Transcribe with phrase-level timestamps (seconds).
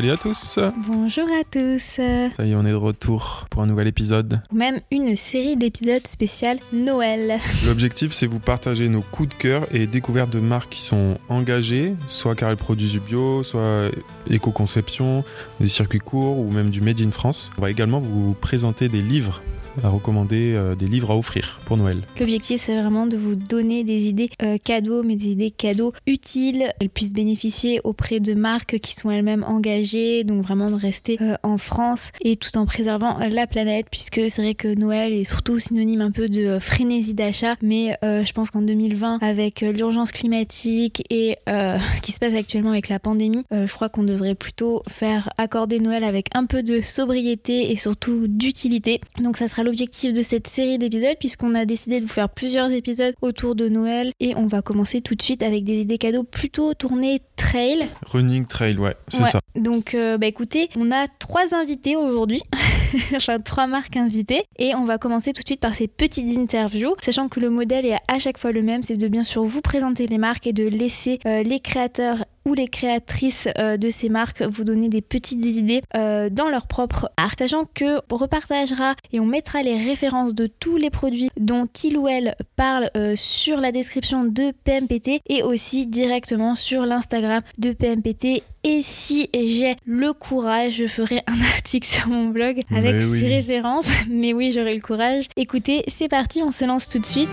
[0.00, 2.00] Salut à tous Bonjour à tous
[2.34, 4.40] Ça y est, on est de retour pour un nouvel épisode.
[4.50, 7.38] Même une série d'épisodes spéciales Noël.
[7.66, 11.92] L'objectif, c'est vous partager nos coups de cœur et découvertes de marques qui sont engagées,
[12.06, 13.90] soit car elles produisent du bio, soit
[14.30, 15.22] éco-conception,
[15.60, 17.50] des circuits courts ou même du Made in France.
[17.58, 19.42] On va également vous présenter des livres
[19.82, 22.02] à recommander euh, des livres à offrir pour Noël.
[22.18, 26.72] L'objectif, c'est vraiment de vous donner des idées euh, cadeaux, mais des idées cadeaux utiles.
[26.80, 31.34] Elles puissent bénéficier auprès de marques qui sont elles-mêmes engagées, donc vraiment de rester euh,
[31.42, 35.58] en France et tout en préservant la planète, puisque c'est vrai que Noël est surtout
[35.58, 41.36] synonyme un peu de frénésie d'achat, mais je pense qu'en 2020, avec l'urgence climatique et
[41.46, 45.80] ce qui se passe actuellement avec la pandémie, je crois qu'on devrait plutôt faire accorder
[45.80, 49.00] Noël avec un peu de sobriété et surtout d'utilité.
[49.22, 52.70] Donc ça sera l'objectif de cette série d'épisodes puisqu'on a décidé de vous faire plusieurs
[52.70, 56.24] épisodes autour de Noël et on va commencer tout de suite avec des idées cadeaux
[56.24, 57.86] plutôt tournées trail.
[58.06, 59.40] Running trail, ouais, c'est ça.
[59.56, 62.42] Donc euh, bah écoutez, on a trois invités aujourd'hui,
[63.16, 66.94] enfin trois marques invitées et on va commencer tout de suite par ces petites interviews,
[67.02, 69.60] sachant que le modèle est à chaque fois le même, c'est de bien sûr vous
[69.60, 74.08] présenter les marques et de laisser euh, les créateurs ou les créatrices euh, de ces
[74.08, 78.94] marques vous donner des petites idées euh, dans leur propre art, sachant que on repartagera
[79.12, 83.14] et on mettra les références de tous les produits dont il ou elle parle euh,
[83.16, 89.76] sur la description de PMPT et aussi directement sur l'Instagram de PMPT et si j'ai
[89.86, 93.88] le courage, je ferai un article sur mon blog avec ces références.
[94.10, 95.26] Mais oui, j'aurai le courage.
[95.36, 97.28] Écoutez, c'est parti, on se lance tout de suite.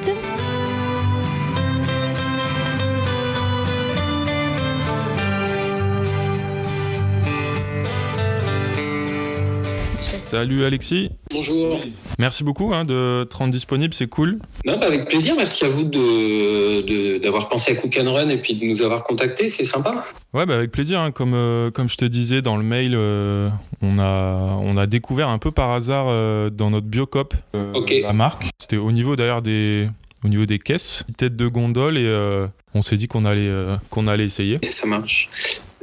[10.29, 11.09] Salut Alexis.
[11.31, 11.79] Bonjour.
[12.19, 14.39] Merci beaucoup hein, de te rendre disponible, c'est cool.
[14.65, 18.37] Non, bah, avec plaisir, merci à vous d'avoir de, pensé à Cook and Run et
[18.37, 20.03] puis de nous avoir contactés, c'est sympa.
[20.33, 20.99] Ouais, bah avec plaisir.
[20.99, 21.11] Hein.
[21.11, 23.49] Comme, euh, comme je te disais dans le mail, euh,
[23.81, 28.47] on, a, on a découvert un peu par hasard euh, dans notre Biocop la marque.
[28.59, 29.87] C'était au niveau d'ailleurs des,
[30.27, 33.49] au niveau des caisses, tête de gondole et on s'est dit qu'on allait,
[33.89, 34.59] qu'on allait essayer.
[34.69, 35.29] ça marche.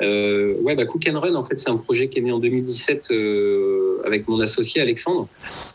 [0.01, 2.39] Euh, ouais, bah Cook and Run, en fait, c'est un projet qui est né en
[2.39, 5.29] 2017 euh, avec mon associé Alexandre.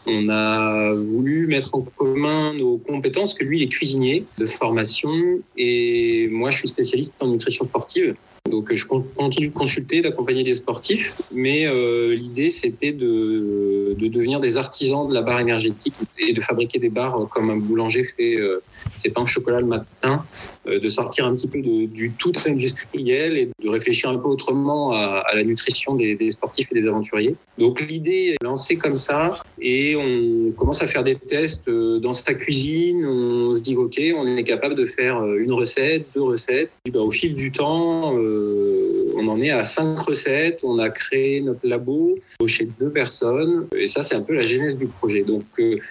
[0.05, 5.39] On a voulu mettre en commun nos compétences, que lui, il est cuisinier de formation
[5.57, 8.15] et moi, je suis spécialiste en nutrition sportive.
[8.49, 14.39] Donc je continue de consulter, d'accompagner des sportifs, mais euh, l'idée c'était de, de, devenir
[14.39, 18.39] des artisans de la barre énergétique et de fabriquer des barres comme un boulanger fait
[18.39, 18.61] euh,
[18.97, 20.25] ses pains au chocolat le matin,
[20.67, 24.27] euh, de sortir un petit peu de, du tout industriel et de réfléchir un peu
[24.27, 27.35] autrement à, à la nutrition des, des, sportifs et des aventuriers.
[27.57, 32.13] Donc l'idée est lancée comme ça et on commence à faire des tests euh, dans
[32.13, 33.05] sa cuisine.
[33.05, 36.77] On se dit ok, on est capable de faire euh, une recette, deux recettes.
[36.85, 40.59] Et ben, au fil du temps, euh, on en est à cinq recettes.
[40.63, 44.77] On a créé notre labo chez deux personnes et ça c'est un peu la genèse
[44.77, 45.23] du projet.
[45.23, 45.81] Donc Cook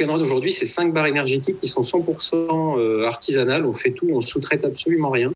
[0.00, 3.64] and aujourd'hui, c'est cinq barres énergétiques qui sont 100% artisanales.
[3.66, 5.30] On fait tout, on sous-traite absolument rien.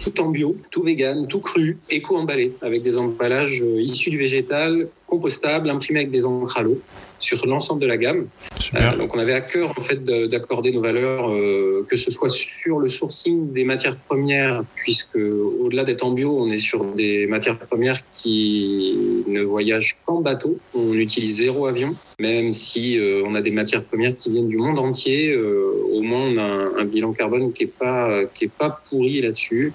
[0.00, 5.68] Tout en bio, tout vegan, tout cru, éco-emballé, avec des emballages issus du végétal, compostable,
[5.68, 6.80] imprimé avec des encres à l'eau
[7.22, 8.26] sur l'ensemble de la gamme.
[8.74, 12.30] Euh, donc on avait à cœur en fait d'accorder nos valeurs, euh, que ce soit
[12.30, 17.26] sur le sourcing des matières premières, puisque au-delà d'être en bio, on est sur des
[17.26, 20.58] matières premières qui ne voyagent qu'en bateau.
[20.74, 24.58] On utilise zéro avion, même si euh, on a des matières premières qui viennent du
[24.58, 25.36] monde entier.
[25.36, 29.20] au moins on a un, un, bilan carbone qui est pas qui est pas pourri
[29.20, 29.72] là-dessus.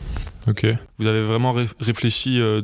[0.48, 0.66] Ok.
[0.98, 2.62] Vous avez vraiment réfléchi euh,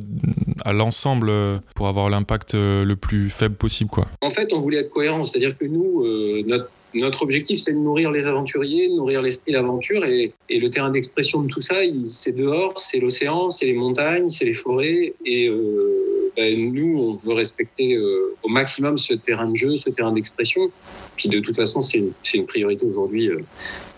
[0.64, 4.08] à l'ensemble euh, pour avoir l'impact euh, le plus faible possible, quoi.
[4.22, 6.04] En fait, on voulait être cohérent, c'est-à-dire que nous,
[6.46, 10.04] notre notre objectif, c'est de nourrir les aventuriers, de nourrir l'esprit d'aventure.
[10.04, 14.28] Et, et, le terrain d'expression de tout ça, c'est dehors, c'est l'océan, c'est les montagnes,
[14.28, 15.12] c'est les forêts.
[15.24, 19.90] Et euh, ben, nous, on veut respecter euh, au maximum ce terrain de jeu, ce
[19.90, 20.70] terrain d'expression.
[21.16, 22.02] Puis de toute façon, c'est
[22.34, 23.38] une, priorité aujourd'hui euh,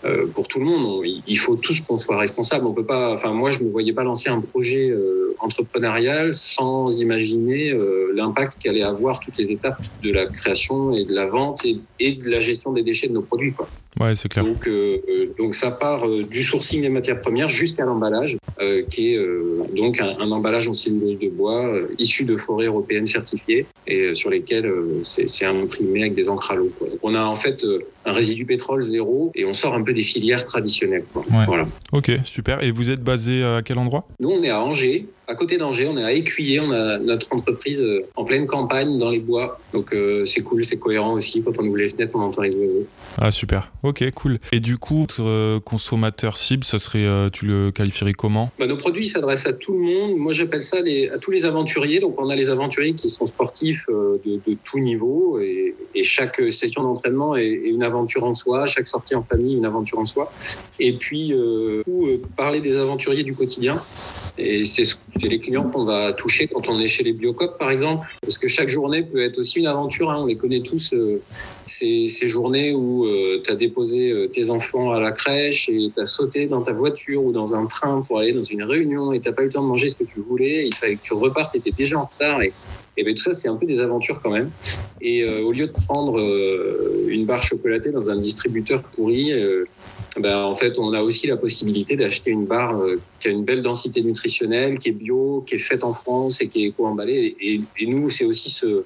[0.05, 1.03] euh pour tout le monde.
[1.05, 2.65] il faut tous qu'on soit responsable.
[2.65, 3.13] On peut pas.
[3.13, 7.73] Enfin, moi, je me voyais pas lancer un projet euh, entrepreneurial sans imaginer
[8.13, 11.65] l'impact qu'allait avoir toutes les étapes de la création et de la vente
[11.99, 13.53] et, de la gestion des déchets de nos produits.
[13.99, 14.45] Ouais, c'est clair.
[14.45, 14.97] Donc, euh,
[15.37, 19.63] donc ça part euh, du sourcing des matières premières jusqu'à l'emballage, euh, qui est euh,
[19.75, 21.65] donc un, un, emballage en cellulose de bois
[21.97, 23.65] issu de forêts européennes certifiées.
[23.87, 24.71] et sur lesquels
[25.03, 26.71] c'est imprimé avec des encres à l'eau.
[27.03, 27.65] On a en fait
[28.07, 31.03] un résidu pétrole zéro et on sort un peu des filières traditionnelles.
[31.45, 31.67] Voilà.
[31.91, 32.63] Ok, super.
[32.63, 34.07] Et vous êtes basé à quel endroit?
[34.19, 37.33] Nous, on est à Angers, à côté d'Angers, on est à Écuyer, on a notre
[37.33, 39.59] entreprise euh, en pleine campagne dans les bois.
[39.73, 41.43] Donc euh, c'est cool, c'est cohérent aussi.
[41.43, 42.87] Quand on ouvre les fenêtres, on entend les oiseaux.
[43.17, 44.39] Ah super, ok, cool.
[44.53, 48.51] Et du coup, votre euh, consommateur cible, ça serait, tu le qualifierais comment?
[48.57, 50.17] Bah, Nos produits s'adressent à tout le monde.
[50.17, 51.99] Moi, j'appelle ça les, à tous les aventuriers.
[51.99, 56.41] Donc on a les aventuriers qui sont sportifs de, de tout niveau et, et chaque
[56.51, 58.65] session d'entraînement est, une aventure en soi.
[58.65, 60.31] Chaque sortie en famille, une aventure en soi.
[60.79, 61.83] Et puis, euh,
[62.35, 63.81] parler des aventuriers du quotidien.
[64.37, 64.83] Et c'est
[65.23, 68.07] les clients qu'on va toucher quand on est chez les Biocop, par exemple.
[68.21, 70.11] Parce que chaque journée peut être aussi une aventure.
[70.11, 70.17] Hein.
[70.19, 71.21] On les connaît tous, euh,
[71.65, 75.91] ces, ces, journées où euh, tu as déposé euh, tes enfants à la crèche et
[75.93, 79.11] tu as sauté dans ta voiture ou dans un train pour aller dans une réunion
[79.11, 80.67] et tu pas eu le temps de manger ce que tu voulais.
[80.67, 82.41] Il fallait que tu repartes, tu étais déjà en retard.
[82.43, 82.53] Et,
[82.97, 84.49] et bien, tout ça, c'est un peu des aventures quand même.
[85.01, 86.19] Et au lieu de prendre
[87.07, 89.31] une barre chocolatée dans un distributeur pourri,
[90.19, 93.45] ben, en fait, on a aussi la possibilité d'acheter une barre euh, qui a une
[93.45, 97.35] belle densité nutritionnelle, qui est bio, qui est faite en France et qui est éco-emballée.
[97.39, 98.83] Et, nous, c'est aussi ce,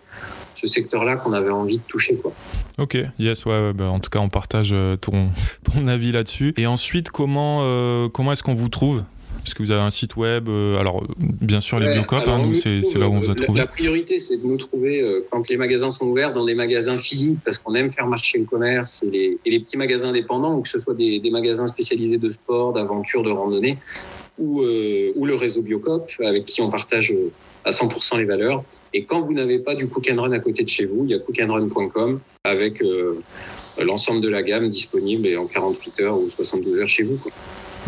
[0.64, 2.16] secteur-là qu'on avait envie de toucher.
[2.18, 2.32] Quoi.
[2.78, 5.30] Ok, yes, ouais, bah, en tout cas, on partage euh, ton,
[5.64, 6.54] ton avis là-dessus.
[6.58, 9.04] Et ensuite, comment, euh, comment est-ce qu'on vous trouve?
[9.46, 12.54] Est-ce que vous avez un site web euh, Alors, bien sûr, les Biocop, hein, nous,
[12.54, 13.60] c'est là où on vous a trouvé.
[13.60, 16.98] La, priorité, c'est de nous trouver euh, quand les magasins sont ouverts dans des magasins
[16.98, 20.70] physiques, parce qu'on aime faire marcher le commerce et les, petits magasins indépendants, ou que
[20.70, 23.78] ce soit des, magasins spécialisés de sport, d'aventure, de randonnée,
[24.38, 27.14] ou, euh, ou le réseau Biocop, avec qui on partage
[27.66, 28.64] à 100% les valeurs.
[28.94, 31.12] Et quand vous n'avez pas du Cook and Run à côté de chez vous, il
[31.12, 32.84] y a cookandrun.com avec
[33.80, 37.18] l'ensemble de la gamme disponible et en 48 heures ou 72 heures chez vous.
[37.18, 37.32] Quoi.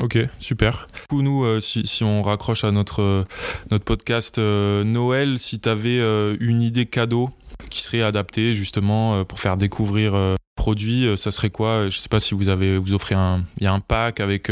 [0.01, 0.87] Ok, super.
[1.09, 3.23] Pour nous, euh, si, on raccroche à notre, euh,
[3.71, 5.99] notre podcast euh, Noël, si tu avais
[6.39, 7.29] une idée cadeau
[7.69, 11.89] qui serait adaptée justement pour faire découvrir produit, ça serait quoi?
[11.89, 14.51] Je sais pas si vous avez vous offrez un il y a un pack avec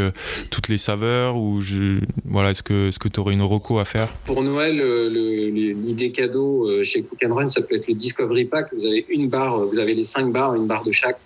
[0.50, 3.86] toutes les saveurs ou je, voilà est-ce que est-ce que tu aurais une reco à
[3.86, 4.08] faire?
[4.26, 4.78] Pour Noël,
[5.12, 8.74] l'idée cadeau chez Cook Run, ça peut être le Discovery Pack.
[8.74, 11.20] Vous avez une barre, vous avez les cinq barres, une barre de chaque.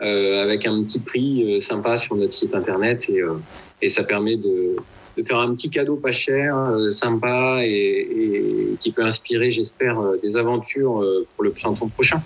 [0.00, 3.32] Euh, avec un petit prix euh, sympa sur notre site internet et, euh,
[3.82, 4.76] et ça permet de,
[5.16, 6.56] de, faire un petit cadeau pas cher,
[6.88, 11.04] sympa et, et, qui peut inspirer, j'espère, des aventures
[11.34, 12.22] pour le printemps prochain.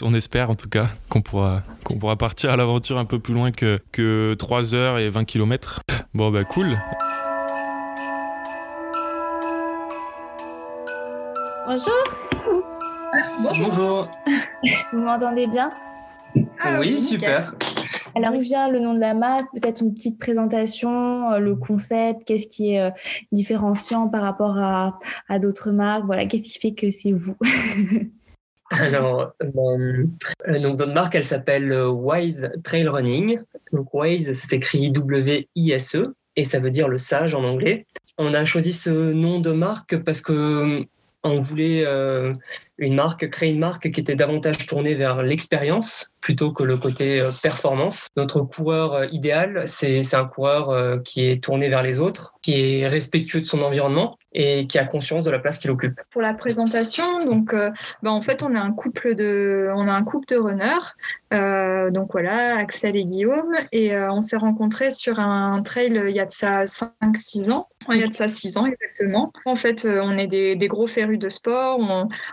[0.00, 3.34] On espère en tout cas qu'on pourra, qu'on pourra partir à l'aventure un peu plus
[3.34, 5.80] loin que, que 3 heures et 20 km.
[6.14, 6.78] Bon bah cool.
[11.66, 12.23] Bonjour.
[13.42, 14.08] Bonjour.
[14.92, 15.70] Vous m'entendez bien
[16.60, 17.54] ah, Oui, super.
[18.14, 22.24] Alors, d'où vient le nom de la marque Peut-être une petite présentation, euh, le concept,
[22.24, 22.90] qu'est-ce qui est euh,
[23.32, 24.98] différenciant par rapport à,
[25.40, 26.04] d'autres marques?
[26.06, 27.36] Voilà, qu'est-ce qui fait que c'est vous?
[28.70, 33.40] Alors, le nom de marque, elle s'appelle euh, Wise Trail Running.
[33.72, 37.86] Donc, Wise, ça s'écrit W-I-S-E et ça veut dire le sage en anglais.
[38.16, 40.84] On a choisi ce nom de marque parce que
[41.24, 41.84] on voulait
[42.78, 47.20] une marque, créer une marque qui était davantage tournée vers l'expérience plutôt que le côté
[47.20, 48.08] euh, performance.
[48.16, 52.80] Notre coureur euh, idéal, c'est un coureur euh, qui est tourné vers les autres, qui
[52.80, 56.00] est respectueux de son environnement et qui a conscience de la place qu'il occupe.
[56.10, 57.54] Pour la présentation, donc,
[58.02, 61.92] bah, en fait, on a un couple de, on a un couple de runners.
[61.92, 66.24] donc voilà, Axel et Guillaume, et on s'est rencontrés sur un trail il y a
[66.24, 67.68] de ça 5-6 ans.
[67.92, 69.32] Il y a de ça 6 ans exactement.
[69.44, 71.78] En fait, on est des, gros férus de sport.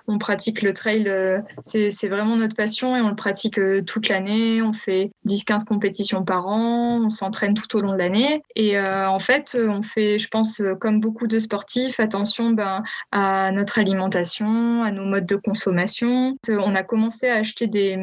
[0.08, 0.18] On,
[0.62, 1.12] le trail,
[1.60, 4.62] c'est vraiment notre passion et on le pratique toute l'année.
[4.62, 7.02] On fait 10-15 compétitions par an.
[7.06, 8.42] On s'entraîne tout au long de l'année.
[8.56, 13.52] Et euh, en fait, on fait, je pense, comme beaucoup de sportifs, attention ben, à
[13.52, 16.38] notre alimentation, à nos modes de consommation.
[16.50, 17.98] On a commencé à acheter des,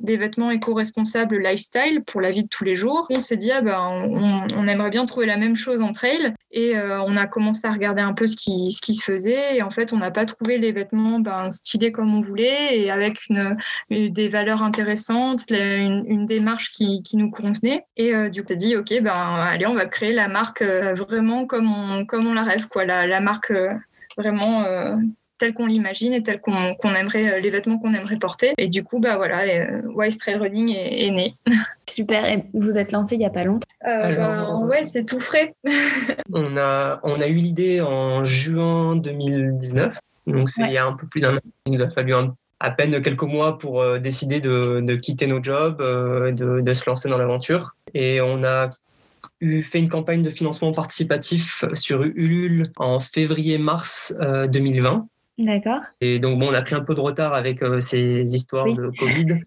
[0.00, 3.06] des vêtements éco-responsables lifestyle pour la vie de tous les jours.
[3.10, 6.34] On s'est dit, ah ben, on, aimerait bien trouver la même chose en trail.
[6.50, 9.56] Et euh, on a commencé à regarder un peu ce qui, ce qui se faisait.
[9.56, 12.90] Et en fait, on n'a pas trouvé les vêtements ben, stylés comme on voulait et
[12.90, 13.18] avec
[13.90, 17.84] des valeurs intéressantes, une, démarche qui, qui, nous convenait.
[17.96, 20.62] Et euh, du coup, on s'est dit, OK, ben, allez, on va créer la marque
[20.62, 22.84] euh, vraiment comme on, comme on la rêve, quoi.
[22.84, 23.52] La marque
[24.16, 24.64] vraiment
[25.38, 28.52] tel qu'on l'imagine et tel qu'on aimerait, euh, les vêtements qu'on aimerait porter.
[28.58, 31.34] Et du coup, bah voilà, euh, Wise Trail Running est, né.
[31.88, 35.20] Super, et vous êtes lancé il n'y a pas longtemps euh, ben, Ouais, c'est tout
[35.20, 35.54] frais.
[36.32, 40.92] on, a, on a eu l'idée en juin 2019, donc c'est il y a un
[40.92, 41.40] peu plus d'un an.
[41.66, 42.12] Il nous a fallu
[42.60, 47.08] à peine quelques mois pour décider de, de, quitter nos jobs, de, de se lancer
[47.08, 47.76] dans l'aventure.
[47.94, 48.68] Et on a
[49.62, 55.06] fait une campagne de financement participatif sur Ulule en février-mars 2020.
[55.38, 55.80] D'accord.
[56.00, 59.40] Et donc, bon, on a pris un peu de retard avec ces histoires de Covid.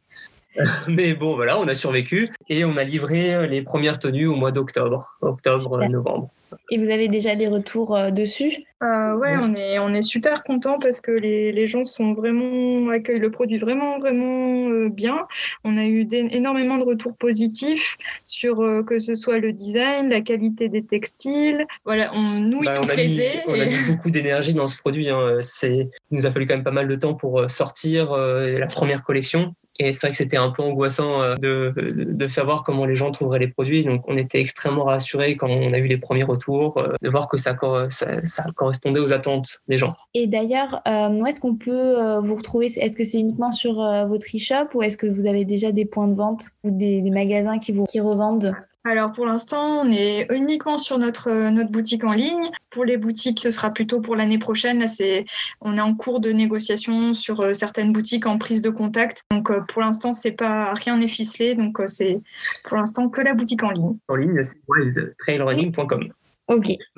[0.87, 4.51] Mais bon, voilà, on a survécu et on a livré les premières tenues au mois
[4.51, 6.29] d'octobre, octobre-novembre.
[6.71, 8.65] Et vous avez déjà des retours euh, dessus?
[8.81, 12.89] Euh, Ouais, on est, on est super content parce que les, les, gens sont vraiment
[12.89, 15.27] accueillent le produit vraiment vraiment euh, bien.
[15.65, 20.21] On a eu énormément de retours positifs sur euh, que ce soit le design, la
[20.21, 21.65] qualité des textiles.
[21.83, 25.09] Voilà, on nous bah, on, a mis, on a mis beaucoup d'énergie dans ce produit.
[25.09, 25.39] Hein.
[25.41, 29.03] C'est, il nous a fallu quand même pas mal de temps pour sortir la première
[29.03, 29.53] collection.
[29.79, 33.39] Et c'est vrai que c'était un peu angoissant euh, de, savoir comment les gens trouveraient
[33.39, 33.83] les produits.
[33.83, 37.29] Donc, on était extrêmement rassurés quand on a eu les premiers retours, euh, de voir
[37.29, 37.55] que ça,
[37.89, 39.95] ça, correspondait aux attentes des gens.
[40.13, 42.65] Et d'ailleurs, euh, où est-ce qu'on peut vous retrouver?
[42.65, 43.75] Est-ce que c'est uniquement sur
[44.07, 47.09] votre e-shop ou est-ce que vous avez déjà des points de vente ou des, des
[47.09, 48.53] magasins qui vous qui revendent?
[48.85, 52.49] Alors pour l'instant, on est uniquement sur notre, notre boutique en ligne.
[52.69, 54.79] Pour les boutiques, ce sera plutôt pour l'année prochaine.
[54.79, 55.25] Là, c'est,
[55.59, 59.23] on est en cours de négociation sur euh, certaines boutiques en prise de contact.
[59.31, 61.55] Donc euh, pour l'instant, c'est pas rien n'est ficelé.
[61.55, 62.21] Donc euh, c'est
[62.63, 63.97] pour l'instant que la boutique en ligne.
[64.07, 66.13] En ligne, c'est wisetrailrunning.com.
[66.49, 66.75] Ok.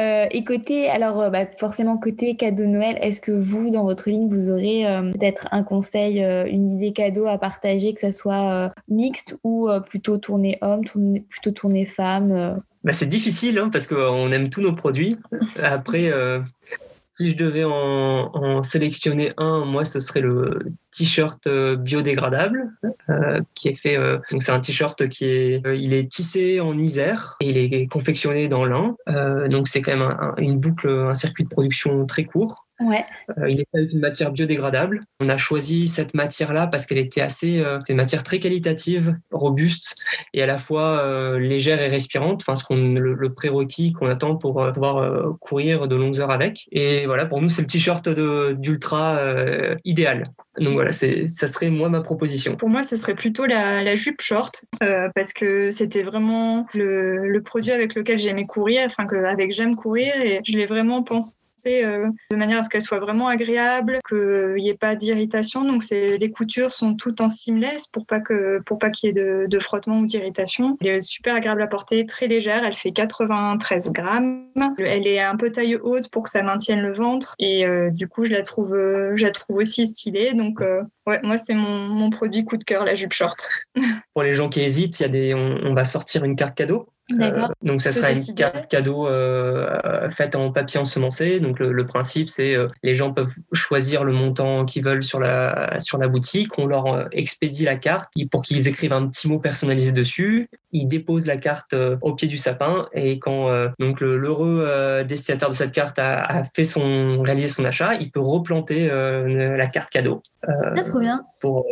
[0.00, 4.10] euh, et côté, alors euh, bah, forcément côté cadeau Noël, est-ce que vous, dans votre
[4.10, 8.10] ligne, vous aurez euh, peut-être un conseil, euh, une idée cadeau à partager, que ça
[8.10, 10.82] soit mixte ou plutôt tourné homme,
[11.28, 15.18] plutôt tourné femme bah, C'est difficile hein, parce qu'on aime tous nos produits.
[15.62, 16.10] Après,
[17.12, 22.70] si je devais en, sélectionner un, moi, ce serait le t-shirt euh, biodégradable
[23.10, 23.98] euh, qui est fait.
[23.98, 27.86] Euh, donc, c'est un t-shirt qui est, il est tissé en Isère et il est
[27.86, 28.96] confectionné dans lin.
[29.48, 32.66] donc, c'est quand même une boucle, un circuit de production très court.
[32.82, 33.04] Ouais.
[33.38, 35.00] Euh, il est fait avec une matière biodégradable.
[35.20, 39.16] On a choisi cette matière-là parce qu'elle était assez, euh, c'est une matière très qualitative,
[39.30, 39.96] robuste
[40.34, 42.42] et à la fois euh, légère et respirante.
[42.42, 46.66] Enfin, ce qu'on le, prérequis qu'on attend pour pouvoir courir de longues heures avec.
[46.72, 48.08] Et voilà, pour nous, c'est le t-shirt
[48.58, 49.18] d'ultra
[49.84, 50.24] idéal.
[50.58, 52.56] Donc voilà, c'est, ça serait moi ma proposition.
[52.56, 54.64] Pour moi, ce serait plutôt la, jupe short
[55.14, 59.74] parce que c'était vraiment le, le, produit avec lequel j'aimais courir, enfin que avec j'aime
[59.74, 61.34] courir et je l'ai vraiment pensé
[61.66, 65.64] euh, de manière à ce qu'elle soit vraiment agréable, qu'il n'y ait pas d'irritation.
[65.64, 69.58] Donc les coutures sont toutes en seamless pour pas que pour qu'il y ait de,
[69.60, 70.76] frottement ou d'irritation.
[70.80, 72.64] Elle est super agréable à porter, très légère.
[72.64, 74.46] Elle fait 93 grammes.
[74.78, 78.08] Elle est un peu taille haute pour que ça maintienne le ventre et euh, du
[78.08, 80.34] coup je la trouve euh, trouve aussi stylée.
[80.34, 80.60] Donc
[81.06, 83.48] ouais, moi c'est mon, produit coup de cœur la jupe short.
[84.14, 87.01] pour les gens qui hésitent, y a des on va sortir une carte cadeau euh,
[87.62, 91.40] donc ça sera une carte cadeau euh, faite en papier ensemencé.
[91.40, 95.78] Donc le, principe c'est euh, les gens peuvent choisir le montant qu'ils veulent sur la
[95.80, 96.58] sur la boutique.
[96.58, 100.48] On leur euh, expédie la carte pour qu'ils écrivent un petit mot personnalisé dessus.
[100.72, 105.72] Ils déposent la carte au pied du sapin et quand donc l'heureux destinataire de cette
[105.72, 110.22] carte a, a, fait son réalisé son achat, il peut replanter la carte cadeau.
[110.48, 111.26] Ah, trop bien.
[111.42, 111.66] Pour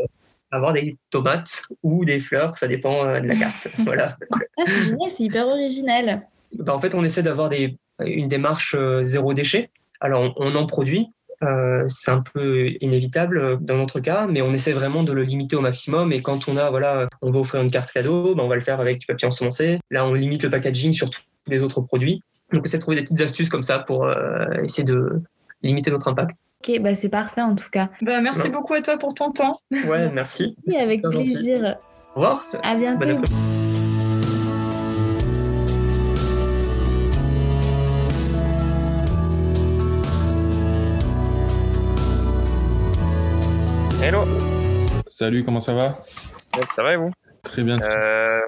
[0.50, 3.68] avoir des tomates ou des fleurs, ça dépend euh, de la carte.
[3.78, 4.16] voilà.
[4.58, 6.26] Ah, c'est génial, c'est hyper original.
[6.54, 9.70] Bah, en fait, on essaie d'avoir des, une démarche euh, zéro déchet.
[10.00, 11.08] Alors, on, en produit,
[11.42, 15.56] euh, c'est un peu inévitable dans notre cas, mais on essaie vraiment de le limiter
[15.56, 16.12] au maximum.
[16.12, 18.62] Et quand on a, voilà, on va offrir une carte cadeau, bah, on va le
[18.62, 19.78] faire avec du papier ensemencé.
[19.90, 22.22] Là, on limite le packaging sur tous les autres produits.
[22.52, 24.10] Donc, on essaie de trouver des petites astuces comme ça pour
[24.64, 25.22] essayer de,
[25.62, 26.38] limiter notre impact.
[26.62, 27.90] Ok, bah c'est parfait en tout cas.
[28.02, 29.60] Bah, merci beaucoup à toi pour ton temps.
[29.70, 30.56] Ouais, merci.
[30.66, 31.76] Oui, avec plaisir.
[32.14, 32.44] Au revoir.
[32.62, 33.06] À bientôt.
[44.02, 44.24] Hello.
[45.06, 46.04] Salut, comment ça va?
[46.74, 47.12] Ça va et vous?
[47.42, 47.80] Très bien.
[47.80, 48.40] Euh,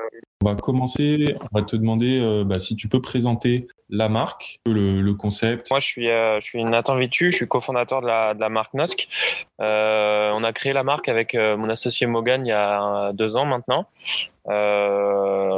[0.44, 4.58] on va commencer, on va te demander euh, bah, si tu peux présenter la marque,
[4.66, 5.70] le, concept.
[5.70, 8.48] Moi, je suis, euh, je suis Nathan Vitu, je suis cofondateur de la, de la
[8.48, 9.08] marque Nosk.
[9.58, 13.86] On a créé la marque avec mon associé Mogan il y a deux ans maintenant,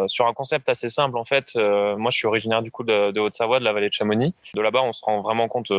[0.09, 1.55] sur un concept assez simple en fait.
[1.55, 4.35] moi, je suis originaire du coup de, de Haute-Savoie, de la vallée de Chamonix.
[4.55, 5.73] De là-bas, on se rend vraiment compte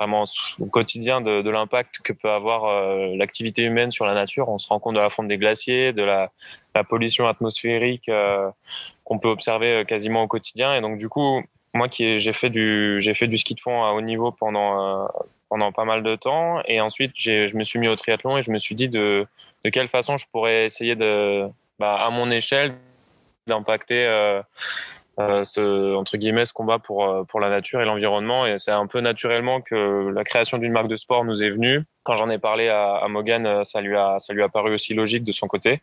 [0.00, 0.24] vraiment
[0.58, 4.48] au quotidien de, l'impact que peut avoir euh, l'activité humaine sur la nature.
[4.48, 6.32] On se rend compte de la fonte des glaciers, de la,
[6.74, 8.50] la pollution atmosphérique euh,
[9.04, 10.74] qu'on peut observer euh, quasiment au quotidien.
[10.74, 11.42] Et donc du coup,
[11.74, 15.06] moi qui j'ai fait du j'ai fait du ski de fond à haut niveau pendant
[15.50, 18.50] pendant pas mal de temps, et ensuite je me suis mis au triathlon et je
[18.50, 19.26] me suis dit de
[19.64, 21.46] de quelle façon je pourrais essayer de
[21.78, 22.74] bah, à mon échelle
[23.46, 24.42] d'impacter
[25.28, 28.46] euh, ce, entre guillemets, ce combat pour, euh, pour la nature et l'environnement.
[28.46, 31.82] Et c'est un peu naturellement que la création d'une marque de sport nous est venue.
[32.02, 34.94] Quand j'en ai parlé à, à, Morgan, ça lui, a, ça lui a paru aussi
[34.94, 35.80] logique de son côté.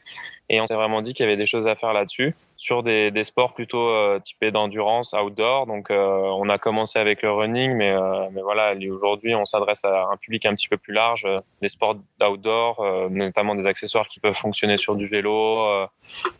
[0.50, 3.12] Et on s'est vraiment dit qu'il y avait des choses à faire là-dessus, sur des,
[3.12, 5.68] des sports plutôt euh, typés d'endurance, outdoor.
[5.68, 9.86] Donc, euh, on a commencé avec le running, mais, euh, mais voilà, aujourd'hui, on s'adresse
[9.86, 11.28] à un public un petit peu plus large,
[11.62, 15.88] des sports d'outdoor, notamment des accessoires qui peuvent fonctionner sur du vélo,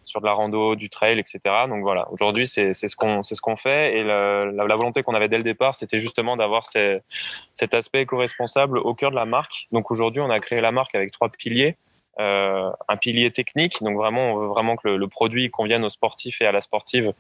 [0.06, 1.40] sur de la rando, du trail, etc.
[1.68, 3.98] Donc voilà, aujourd'hui, c'est ce qu'on ce qu'on fait.
[3.98, 8.80] Et la, la, volonté qu'on avait dès le départ, c'était justement d'avoir cet aspect éco-responsable
[8.80, 9.67] au cœur de la marque.
[9.72, 11.78] Donc aujourd'hui, on a créé la marque avec trois piliers.
[12.20, 16.42] Euh, un pilier technique, donc vraiment, on veut vraiment que le, produit convienne aux sportifs
[16.42, 17.14] et à la sportive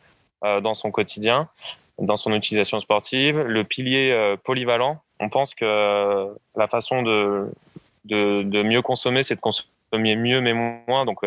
[0.43, 1.49] euh, dans son quotidien,
[1.99, 3.39] dans son utilisation sportive.
[3.39, 7.51] Le pilier euh, polyvalent, on pense que la façon de,
[8.05, 11.05] de, de mieux consommer, c'est de consommer mieux mais moins.
[11.05, 11.23] Donc,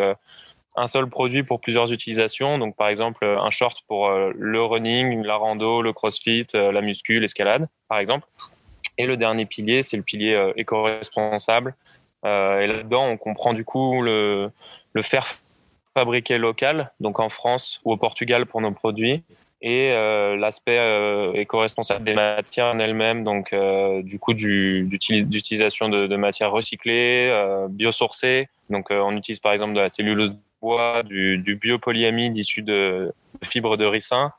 [0.75, 2.57] un seul produit pour plusieurs utilisations.
[2.57, 7.69] Donc, par exemple, un short pour le running, la rando, le crossfit, la muscu, l'escalade,
[7.87, 8.27] par exemple.
[9.01, 11.73] Et le dernier pilier, c'est le pilier éco-responsable.
[12.23, 14.51] et là-dedans, on comprend du coup le,
[14.93, 15.25] le faire
[15.97, 19.23] fabriquer local, donc en France ou au Portugal pour nos produits,
[19.61, 26.07] et euh, l'aspect euh, éco-responsable des matières en elles-mêmes, donc euh, du coup d'utilisation de,
[26.07, 28.49] de, matières recyclées, euh, biosourcées.
[28.69, 30.35] Donc on utilise par exemple de la cellulose
[31.03, 33.13] du, du biopolyamide issu de,
[33.43, 34.31] fibres de ricin,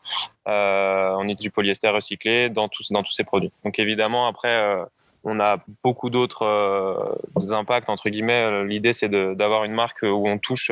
[0.46, 3.52] on utilise du polyester recyclé dans tous, dans tous ces produits.
[3.64, 4.76] Donc évidemment après
[5.24, 7.18] on a beaucoup d'autres
[7.50, 8.64] impacts entre guillemets.
[8.64, 10.70] L'idée c'est d'avoir une marque où on touche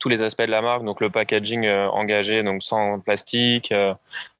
[0.00, 3.72] tous les aspects de la marque, donc le packaging euh, engagé, donc sans plastique.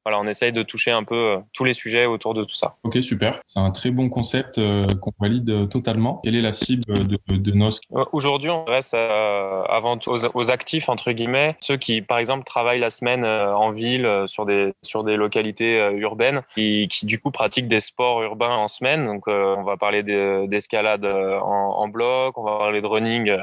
[0.00, 2.54] Euh, voilà, on essaye de toucher un peu euh, tous les sujets autour de tout
[2.54, 2.76] ça.
[2.84, 3.40] Ok, super.
[3.44, 4.60] C'est un très bon concept
[5.00, 6.20] qu'on valide totalement.
[6.24, 11.12] Quelle est la cible de, de NOSC Aujourd'hui, on reste avant tout aux, actifs, entre
[11.12, 15.76] guillemets, ceux qui, par exemple, travaillent la semaine en ville sur des, sur des localités
[15.96, 19.04] urbaines, qui, qui, du coup pratiquent des sports urbains en semaine.
[19.04, 20.02] Donc, on va parler
[20.48, 23.36] d'escalade en, en, bloc, on va parler de running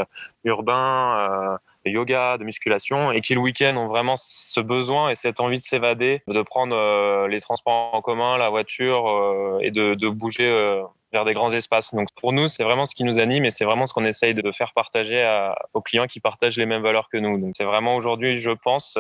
[0.43, 5.39] urbain de yoga, de musculation, et qui le week-end ont vraiment ce besoin et cette
[5.39, 10.09] envie de s'évader, de prendre euh, les transports en commun, la voiture euh, et de,
[10.09, 11.93] bouger euh, vers des grands espaces.
[11.93, 14.33] Donc pour nous, c'est vraiment ce qui nous anime et c'est vraiment ce qu'on essaye
[14.33, 15.25] de faire partager
[15.73, 17.39] aux clients qui partagent les mêmes valeurs que nous.
[17.39, 18.97] Donc c'est vraiment aujourd'hui, je pense,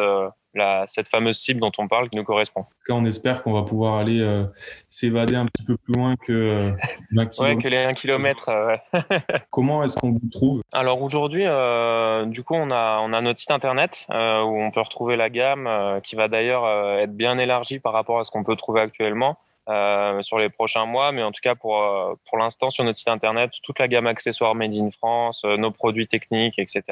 [0.57, 2.61] la, cette fameuse cible dont on parle qui nous correspond.
[2.61, 4.45] En tout cas, on espère qu'on va pouvoir aller euh,
[4.89, 6.71] s'évader un petit peu plus loin que, euh,
[7.15, 8.49] ouais, que les 1 km.
[8.93, 9.01] Ouais.
[9.51, 10.61] Comment est-ce qu'on vous trouve?
[10.73, 14.13] Alors aujourd'hui, du coup, on a, on a notre site internet où
[14.61, 16.67] on peut retrouver la gamme qui va d'ailleurs
[16.99, 19.37] être bien élargie par rapport à ce qu'on peut trouver actuellement.
[19.69, 22.97] Euh, sur les prochains mois, mais en tout cas pour euh, pour l'instant sur notre
[22.97, 26.83] site internet toute la gamme accessoires made in France, euh, nos produits techniques, etc.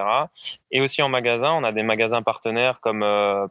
[0.71, 2.99] Et aussi en magasin, on a des magasins partenaires comme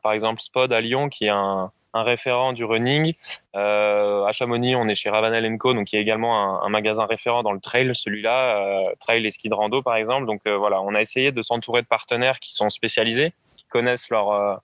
[0.03, 3.15] par exemple Spod à Lyon qui est un référent du running.
[3.55, 7.43] À Chamonix, on est chez Ravanel Co, donc qui est également un, un, magasin référent
[7.43, 10.27] dans le trail, celui-là, trail et ski de rando par exemple.
[10.27, 14.61] Donc voilà, on a essayé de s'entourer de partenaires qui sont spécialisés, qui connaissent leur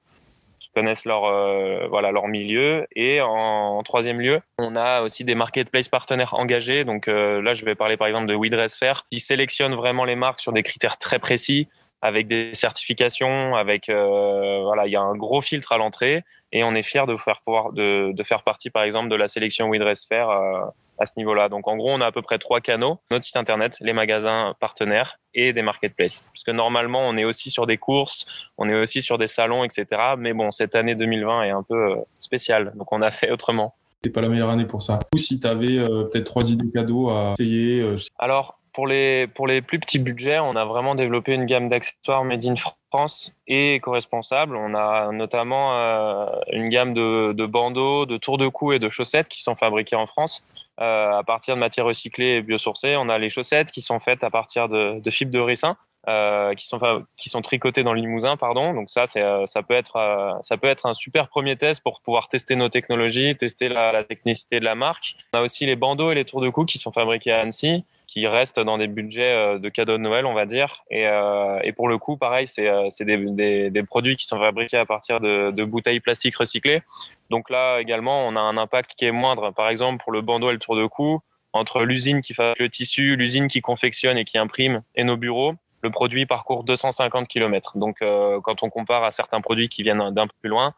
[0.75, 2.87] connaissent leur euh, voilà leur milieu.
[2.95, 6.85] Et en, troisième lieu on a aussi des marketplace partenaires engagés.
[6.85, 10.41] Donc euh, là je vais parler par exemple de WeDressFair qui sélectionne vraiment les marques
[10.41, 11.69] sur des critères très précis
[12.03, 16.23] avec des certifications avec euh, voilà il y a un gros filtre à l'entrée.
[16.53, 19.29] Et on est fier de faire pouvoir de, de faire partie par exemple de la
[19.29, 20.29] sélection WeDressFair
[21.01, 21.49] à ce niveau-là.
[21.49, 24.55] Donc en gros, on a à peu près trois canaux notre site internet, les magasins
[24.61, 26.25] partenaires et des marketplaces.
[26.33, 28.27] Parce que normalement, on est aussi sur des courses,
[28.59, 29.87] on est aussi sur des salons, etc.
[30.19, 33.75] Mais bon, cette année 2020 est un peu euh, spéciale, donc on a fait autrement.
[34.03, 34.99] C'est pas la meilleure année pour ça.
[35.15, 37.81] Ou si tu avais euh, peut-être trois idées cadeaux à essayer.
[37.81, 41.69] Euh, Alors, pour les, pour les plus petits budgets, on a vraiment développé une gamme
[41.69, 42.55] d'accessoires made in
[42.91, 44.57] France et éco-responsables.
[44.57, 48.89] On a notamment euh, une gamme de, de bandeaux, de tours de cou et de
[48.89, 50.47] chaussettes qui sont fabriqués en France
[50.81, 52.97] euh, à partir de matières recyclées et biosourcées.
[52.97, 55.77] On a les chaussettes qui sont faites à partir de, fibres de ricin.
[56.09, 58.73] Euh, qui sont tricotées dans le Limousin, pardon.
[58.73, 62.01] Donc ça, c'est ça peut être euh, ça peut être un super premier test pour
[62.01, 65.17] pouvoir tester nos technologies, tester la, la, technicité de la marque.
[65.35, 67.85] On a aussi les bandeaux et les tours de cou qui sont fabriqués à Annecy,
[68.13, 70.83] qui restent dans des budgets de cadeaux de Noël, on va dire.
[70.91, 71.05] Et,
[71.63, 75.65] et pour le coup, pareil, c'est c'est des, produits qui sont fabriqués à partir de,
[75.65, 76.83] bouteilles plastiques recyclées.
[77.31, 79.53] Donc là également, on a un impact qui est moindre.
[79.53, 81.21] Par exemple, pour le bandeau et le tour de cou,
[81.53, 85.55] entre l'usine qui fabrique le tissu, l'usine qui confectionne et qui imprime, et nos bureaux,
[85.83, 87.79] le produit parcourt 250 km.
[87.79, 90.75] Donc, euh, quand on compare à certains produits qui viennent d'un peu plus loin,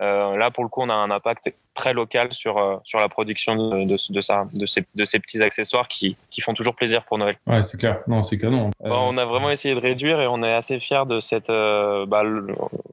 [0.00, 3.08] euh, là, pour le coup, on a un impact très local sur, euh, sur la
[3.08, 6.74] production de, de, de, ça, de, ces, de ces petits accessoires qui, qui font toujours
[6.74, 7.36] plaisir pour Noël.
[7.46, 8.00] Ouais, c'est clair.
[8.06, 8.70] Non, c'est canon.
[8.80, 12.22] Bon, on a vraiment essayé de réduire et on est assez fiers de cette, bah,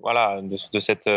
[0.02, 1.10] voilà, de, de cette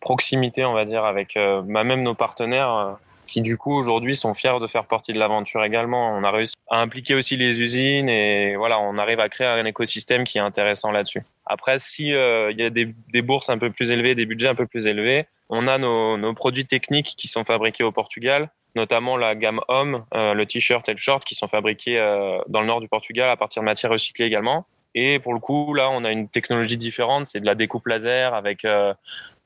[0.00, 2.96] proximité, on va dire, avec bah, même nos partenaires
[3.30, 6.14] qui du coup aujourd'hui sont fiers de faire partie de l'aventure également.
[6.14, 9.64] On a réussi à impliquer aussi les usines et voilà, on arrive à créer un
[9.64, 11.22] écosystème qui est intéressant là-dessus.
[11.46, 14.54] Après, si euh, il y a des, bourses un peu plus élevées, des budgets un
[14.54, 19.16] peu plus élevés, on a nos, nos produits techniques qui sont fabriqués au Portugal, notamment
[19.16, 22.66] la gamme homme, euh, le t-shirt et le short qui sont fabriqués euh, dans le
[22.66, 24.66] nord du Portugal à partir de matières recyclées également.
[24.94, 28.34] Et pour le coup, là, on a une technologie différente, c'est de la découpe laser
[28.34, 28.92] avec euh,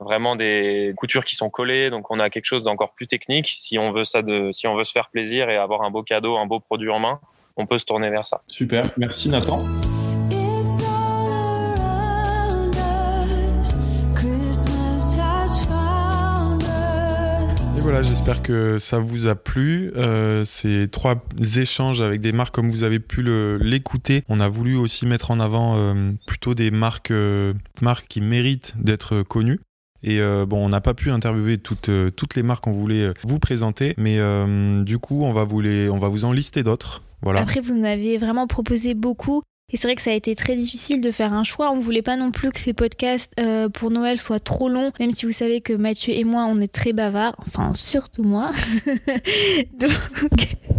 [0.00, 1.90] vraiment des coutures qui sont collées.
[1.90, 3.52] Donc, on a quelque chose d'encore plus technique.
[3.56, 4.20] Si on veut ça,
[4.52, 6.98] si on veut se faire plaisir et avoir un beau cadeau, un beau produit en
[6.98, 7.20] main,
[7.56, 8.42] on peut se tourner vers ça.
[8.48, 9.60] Super, merci Nathan.
[17.84, 19.92] Voilà, j'espère que ça vous a plu.
[19.94, 21.22] Euh, ces trois
[21.58, 23.22] échanges avec des marques, comme vous avez pu
[23.60, 28.22] l'écouter, on a voulu aussi mettre en avant euh, plutôt des marques, euh, marques qui
[28.22, 29.60] méritent d'être connues.
[30.02, 34.18] Et bon, on n'a pas pu interviewer toutes, les marques qu'on voulait vous présenter, mais
[34.84, 37.02] du coup, on va vous, les, on va vous en lister d'autres.
[37.22, 37.40] Voilà.
[37.40, 39.42] Après, vous en avez vraiment proposé beaucoup.
[39.70, 41.70] Et c'est vrai que ça a été très difficile de faire un choix.
[41.70, 45.10] On voulait pas non plus que ces podcasts euh, pour Noël soient trop longs, même
[45.10, 47.34] si vous savez que Mathieu et moi, on est très bavards.
[47.46, 48.52] Enfin, surtout moi.
[49.78, 49.90] Donc,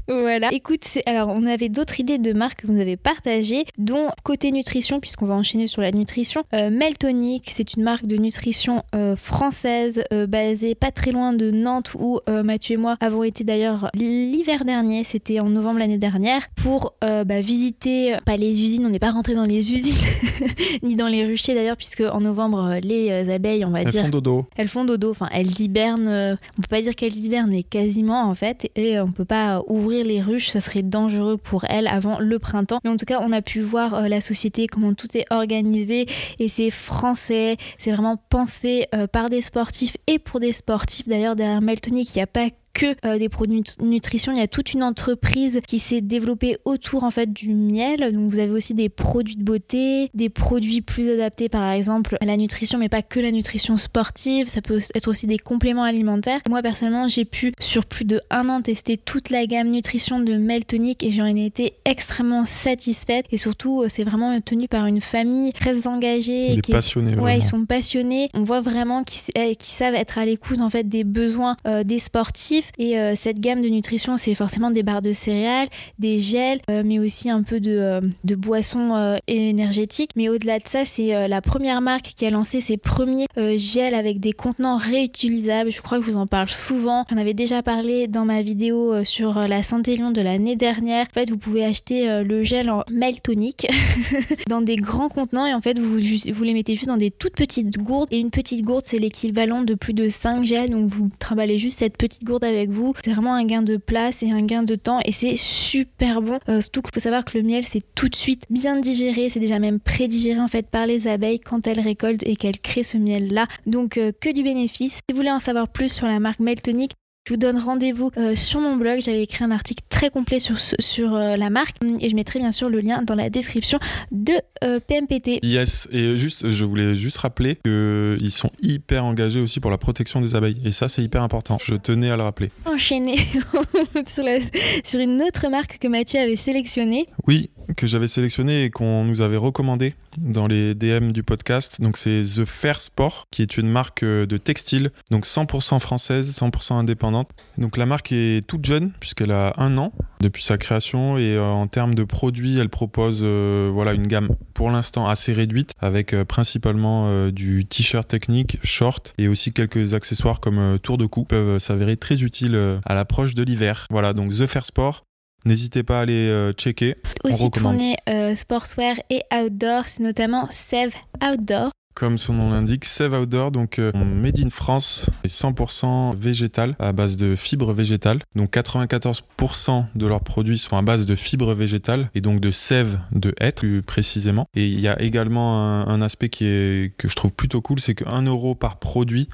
[0.08, 0.50] voilà.
[0.52, 5.00] Écoute, alors on avait d'autres idées de marques que vous avez partagées, dont côté nutrition,
[5.00, 6.44] puisqu'on va enchaîner sur la nutrition.
[6.54, 11.50] Euh, Meltonic, c'est une marque de nutrition euh, française euh, basée pas très loin de
[11.52, 16.48] Nantes, où Mathieu et moi avons été d'ailleurs l'hiver dernier, c'était en novembre l'année dernière,
[16.56, 19.96] pour bah, visiter pas les usines, on n'est pas rentré dans les usines,
[20.84, 24.10] ni dans les ruchers d'ailleurs, puisque en novembre les abeilles, on va elles dire, font
[24.10, 24.46] dodo.
[24.56, 25.12] elles font dodo.
[25.12, 26.38] Enfin, elles hibernent.
[26.58, 29.95] on peut pas dire qu'elles hibernent, mais quasiment en fait, et on peut pas ouvrir
[30.04, 32.80] les ruches, ça serait dangereux pour elles avant le printemps.
[32.84, 36.06] Mais en tout cas, on a pu voir euh, la société, comment tout est organisé
[36.40, 41.08] et c'est français, c'est vraiment pensé euh, par des sportifs et pour des sportifs.
[41.08, 44.34] D'ailleurs, derrière Meltonic, il n'y a pas que euh, des produits nutrition.
[44.34, 48.14] Il y a toute une entreprise qui s'est développée autour en fait du miel.
[48.14, 52.26] Donc vous avez aussi des produits de beauté, des produits plus adaptés par exemple à
[52.26, 54.48] la nutrition, mais pas que la nutrition sportive.
[54.48, 56.42] Ça peut être aussi des compléments alimentaires.
[56.50, 60.36] Moi personnellement, j'ai pu sur plus de un an tester toute la gamme nutrition de
[60.36, 63.26] Meltonic et j'en ai été extrêmement satisfaite.
[63.32, 66.56] Et surtout, euh, c'est vraiment tenu par une famille très engagée.
[66.56, 67.12] Des qui passionnés.
[67.12, 67.38] Ouais, vraiment.
[67.38, 68.30] ils sont passionnés.
[68.34, 71.84] On voit vraiment qu'ils eh, qu'ils savent être à l'écoute en fait des besoins euh,
[71.84, 72.65] des sportifs.
[72.78, 75.68] Et euh, cette gamme de nutrition, c'est forcément des barres de céréales,
[76.00, 78.02] des gels, euh, mais aussi un peu de, euh,
[78.36, 80.12] boissons énergétiques.
[80.16, 84.20] Mais au-delà de ça, c'est la première marque qui a lancé ses premiers gels avec
[84.20, 85.72] des contenants réutilisables.
[85.72, 87.06] Je crois que je vous en parle souvent.
[87.10, 91.06] J'en avais déjà parlé dans ma vidéo sur la Saint-Élion de l'année dernière.
[91.10, 93.68] En fait, vous pouvez acheter le gel en Meltonic
[94.50, 96.00] dans des grands contenants et en fait, vous,
[96.34, 98.10] vous les mettez juste dans des toutes petites gourdes.
[98.12, 100.70] Et une petite gourde, c'est l'équivalent de plus de 5 gels.
[100.70, 102.94] Donc, vous trimballez juste cette petite gourde avec vous.
[103.04, 106.40] C'est vraiment un gain de place et un gain de temps et c'est super bon.
[106.50, 109.30] Euh, surtout qu'il faut savoir que le miel, c'est tout de suite bien digéré.
[109.30, 112.84] C'est déjà même prédigéré en fait par les abeilles quand elles récoltent et qu'elles créent
[112.84, 113.48] ce miel-là.
[113.66, 114.96] Donc, euh, que du bénéfice.
[114.96, 116.92] Si vous voulez en savoir plus sur la marque Meltonic,
[117.28, 119.00] je vous donne rendez-vous euh, sur mon blog.
[119.02, 122.38] J'avais écrit un article très complet sur, ce- sur euh, la marque et je mettrai
[122.38, 123.80] bien sûr le lien dans la description
[124.12, 124.34] de
[124.64, 125.40] euh, PMPT.
[125.44, 130.22] Yes, et juste, je voulais juste rappeler qu'ils sont hyper engagés aussi pour la protection
[130.22, 130.58] des abeilles.
[130.66, 131.58] Et ça, c'est hyper important.
[131.66, 132.52] Je tenais à le rappeler.
[132.66, 133.18] Enchaîner
[134.08, 134.38] sur, la-
[134.84, 137.08] sur une autre marque que Mathieu avait sélectionnée.
[137.26, 141.82] Oui, que j'avais sélectionné et qu'on nous avait recommandé dans les DM du podcast.
[141.82, 146.38] Donc c'est The Fair Sport, qui est une marque euh, de textile, donc 100% française,
[146.38, 147.30] 100% indépendante.
[147.58, 151.44] Donc la marque est toute jeune puisqu'elle a un an depuis sa création et euh,
[151.44, 156.16] en termes de produits, elle propose euh, voilà une gamme pour l'instant assez réduite avec
[156.24, 161.98] principalement du t-shirt technique, short et aussi quelques accessoires comme tour de cou peuvent s'avérer
[161.98, 163.88] très utiles à l'approche de l'hiver.
[163.90, 165.05] Voilà donc The Fair Sport.
[165.46, 166.96] N'hésitez pas à aller euh, checker.
[167.24, 171.70] Aussi tournée euh, sportswear et outdoor, c'est notamment Sève Outdoor.
[171.96, 176.92] Comme son nom l'indique, Save Outdoor, donc euh, made in France, est 100% végétal, à
[176.92, 178.20] base de fibres végétales.
[178.36, 183.00] Donc 94% de leurs produits sont à base de fibres végétales et donc de sève
[183.14, 184.46] de hêtre plus précisément.
[184.56, 187.80] Et il y a également un, un aspect qui est, que je trouve plutôt cool,
[187.80, 189.30] c'est que 1 euro par produit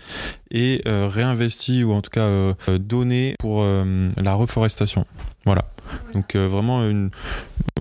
[0.52, 5.08] est euh, réinvesti ou en tout cas euh, donné pour la reforestation.
[5.46, 5.64] Voilà.
[6.14, 7.10] Donc vraiment une,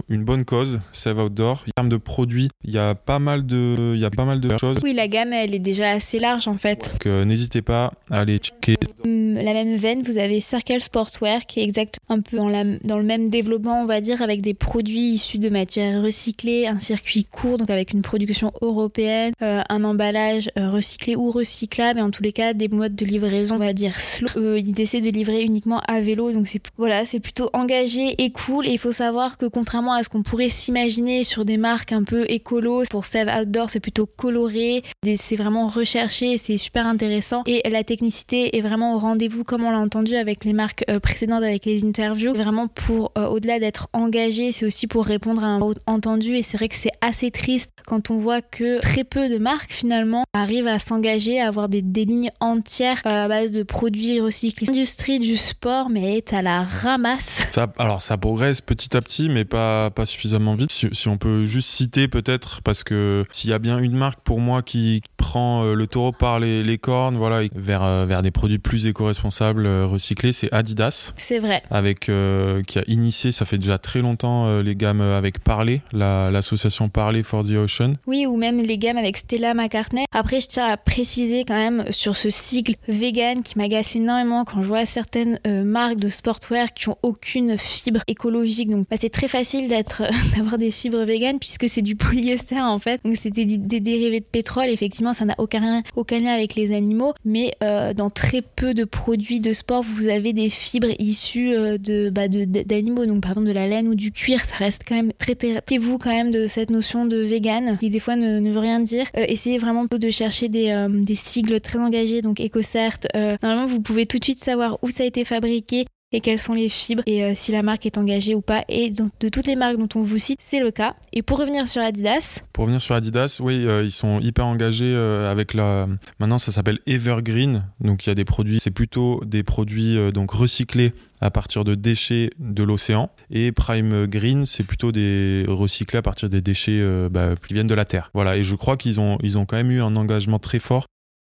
[0.09, 1.64] une bonne cause, Save Outdoor.
[1.68, 4.40] En termes de produits, il y a pas mal de, il y a pas mal
[4.40, 4.79] de choses.
[4.83, 6.90] Oui, la gamme, elle est déjà assez large en fait.
[6.92, 8.77] Donc n'hésitez pas à aller checker.
[9.05, 12.64] Hum, la même veine, vous avez Circle Sportwear qui est exact un peu dans, la,
[12.85, 16.79] dans le même développement, on va dire, avec des produits issus de matières recyclées, un
[16.81, 22.03] circuit court, donc avec une production européenne, euh, un emballage euh, recyclé ou recyclable, et
[22.03, 24.29] en tous les cas des modes de livraison, on va dire slow.
[24.37, 28.30] Euh, ils essaient de livrer uniquement à vélo, donc c'est voilà, c'est plutôt engagé et
[28.30, 28.66] cool.
[28.66, 32.04] Et il faut savoir que contrairement à ce qu'on pourrait s'imaginer sur des marques un
[32.04, 34.82] peu écolo, pour Save Outdoor, c'est plutôt coloré,
[35.16, 39.70] c'est vraiment recherché, c'est super intéressant, et la technicité est vraiment au rendez-vous, comme on
[39.70, 44.66] l'a entendu avec les marques précédentes, avec les interviews, vraiment pour au-delà d'être engagé, c'est
[44.66, 48.16] aussi pour répondre à un entendu, et c'est vrai que c'est assez triste quand on
[48.16, 53.00] voit que très peu de marques finalement arrivent à s'engager, à avoir des, lignes entières
[53.04, 54.66] à base de produits recyclés.
[54.66, 57.39] L'industrie du sport, mais est à la ramasse.
[57.50, 60.70] Ça, alors ça progresse petit à petit, mais pas, pas suffisamment vite.
[60.70, 64.20] Si, si on peut juste citer peut-être, parce que s'il y a bien une marque
[64.20, 68.22] pour moi qui prend euh, le taureau par les, les cornes, voilà, vers, euh, vers
[68.22, 71.12] des produits plus éco-responsables, euh, recyclés, c'est Adidas.
[71.16, 71.62] C'est vrai.
[71.70, 77.22] Avec, qui a initié, ça fait déjà très longtemps, les gammes avec Parley, l'association Parley
[77.22, 77.94] for the Ocean.
[78.07, 80.05] Oui, ou même les gammes avec Stella McCartney.
[80.12, 84.62] Après, je tiens à préciser quand même sur ce sigle vegan qui m'agace énormément quand
[84.62, 88.70] je vois certaines marques de sportwear qui ont aucune fibre écologique.
[88.70, 90.02] Donc, bah, c'est très facile d'être,
[90.36, 93.00] d'avoir des fibres vegan puisque c'est du polyester en fait.
[93.04, 94.68] Donc, c'était des, dérivés de pétrole.
[94.68, 98.84] Effectivement, ça n'a aucun, aucun lien avec les animaux, mais euh, dans très peu de
[98.84, 103.52] produits de sport, vous avez des fibres issues euh, de, bah, d'animaux, donc par de
[103.52, 104.44] la laine ou du cuir.
[104.44, 105.34] Ça reste quand même très.
[105.34, 109.06] Traitez-vous quand même de cette notion de vegan qui des fois ne, veut rien dire?
[109.16, 112.98] Euh, essayez vraiment de chercher des, des sigles très engagés, donc EcoCert.
[113.42, 116.55] normalement, vous pouvez tout de suite savoir où ça a été fabriqué, et quelles sont
[116.55, 118.64] les fibres et euh, si la marque est engagée ou pas.
[118.68, 120.96] Et donc, de toutes les marques dont on vous cite, c'est le cas.
[121.12, 122.40] Et pour revenir sur Adidas.
[122.53, 125.87] Pour revenir sur Adidas, oui, euh, ils sont hyper engagés euh, avec la.
[126.18, 127.64] Maintenant, ça s'appelle Evergreen.
[127.81, 131.75] Donc, il y a des produits, c'est plutôt des produits donc recyclés à partir de
[131.75, 133.11] déchets de l'océan.
[133.31, 137.75] Et Prime Green, c'est plutôt des recyclés à partir des déchets bah, qui viennent de
[137.75, 138.11] la terre.
[138.14, 138.37] Voilà.
[138.37, 140.87] Et je crois qu'ils ont, ils ont quand même eu un engagement très fort.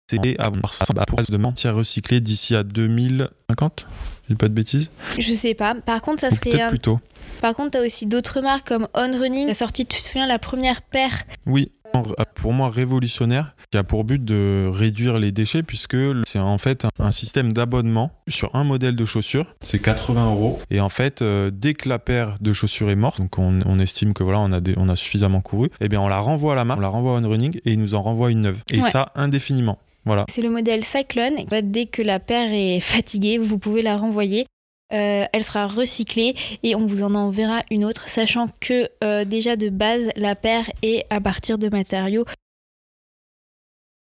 [0.08, 3.86] C'est avoir ça pour de matière recyclée d'ici à 2050
[4.28, 5.74] je dis pas de bêtises Je sais pas.
[5.74, 6.50] Par contre, ça serait.
[6.50, 7.00] Peut-être plus tôt.
[7.40, 10.06] Par contre, tu as aussi d'autres marques comme On Running, qui a sorti, tu te
[10.06, 11.24] souviens, la première paire.
[11.46, 11.70] Oui,
[12.34, 16.86] pour moi révolutionnaire, qui a pour but de réduire les déchets, puisque c'est en fait
[16.98, 19.46] un système d'abonnement sur un modèle de chaussures.
[19.60, 20.60] C'est 80 euros.
[20.70, 24.14] Et en fait, euh, dès que la paire de chaussures est morte, donc on, estime
[24.14, 26.64] que voilà, on a, on a suffisamment couru, eh bien on la renvoie à la
[26.64, 28.58] marque, on la renvoie à On Running et ils nous en renvoient une neuve.
[28.72, 29.78] Et ça indéfiniment.
[30.30, 31.44] C'est le modèle Cyclone.
[31.62, 34.46] Dès que la paire est fatiguée, vous pouvez la renvoyer.
[34.92, 39.56] Euh, elle sera recyclée et on vous en enverra une autre, sachant que euh, déjà
[39.56, 42.24] de base, la paire est à partir de matériaux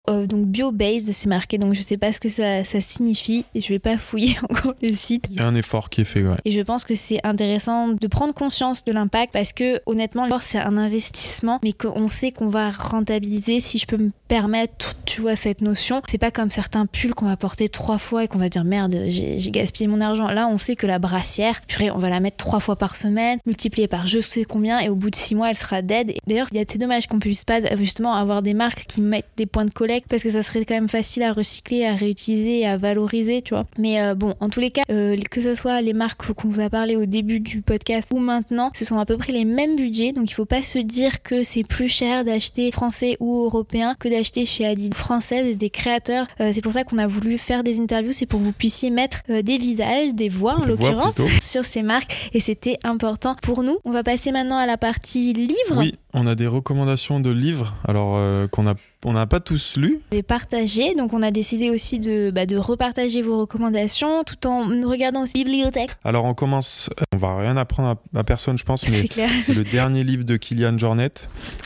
[0.09, 3.61] euh, donc bio-based, c'est marqué, donc je sais pas ce que ça, ça, signifie et
[3.61, 5.25] je vais pas fouiller encore le site.
[5.29, 6.37] Il y a un effort qui est fait, ouais.
[6.45, 10.59] Et je pense que c'est intéressant de prendre conscience de l'impact parce que honnêtement, c'est
[10.59, 15.35] un investissement, mais qu'on sait qu'on va rentabiliser si je peux me permettre, tu vois,
[15.35, 16.01] cette notion.
[16.09, 18.95] C'est pas comme certains pulls qu'on va porter trois fois et qu'on va dire merde,
[19.07, 20.27] j'ai gaspillé mon argent.
[20.27, 23.39] Là, on sait que la brassière, purée, on va la mettre trois fois par semaine,
[23.45, 26.13] multipliée par je sais combien et au bout de six mois, elle sera dead.
[26.27, 29.29] D'ailleurs, il y a c'est dommage qu'on puisse pas justement avoir des marques qui mettent
[29.37, 32.65] des points de collecte parce que ça serait quand même facile à recycler, à réutiliser,
[32.65, 33.65] à valoriser, tu vois.
[33.77, 36.59] Mais euh, bon, en tous les cas, euh, que ce soit les marques qu'on vous
[36.59, 39.75] a parlé au début du podcast ou maintenant, ce sont à peu près les mêmes
[39.75, 40.11] budgets.
[40.11, 44.09] Donc il faut pas se dire que c'est plus cher d'acheter français ou européen que
[44.09, 46.27] d'acheter chez Adidas française et des créateurs.
[46.39, 48.89] Euh, c'est pour ça qu'on a voulu faire des interviews, c'est pour que vous puissiez
[48.89, 52.29] mettre des visages, des voix en l'occurrence, sur ces marques.
[52.33, 53.77] Et c'était important pour nous.
[53.85, 55.77] On va passer maintenant à la partie livres.
[55.77, 60.01] Oui, on a des recommandations de livres, alors qu'on a on n'a pas tous lu.
[60.11, 64.67] Et partagé, donc on a décidé aussi de, bah, de repartager vos recommandations tout en
[64.87, 65.91] regardant aussi bibliothèque.
[66.03, 69.05] Alors on commence, euh, on va rien apprendre à, personne je pense, mais
[69.43, 71.11] c'est le dernier livre de Kylian Jornet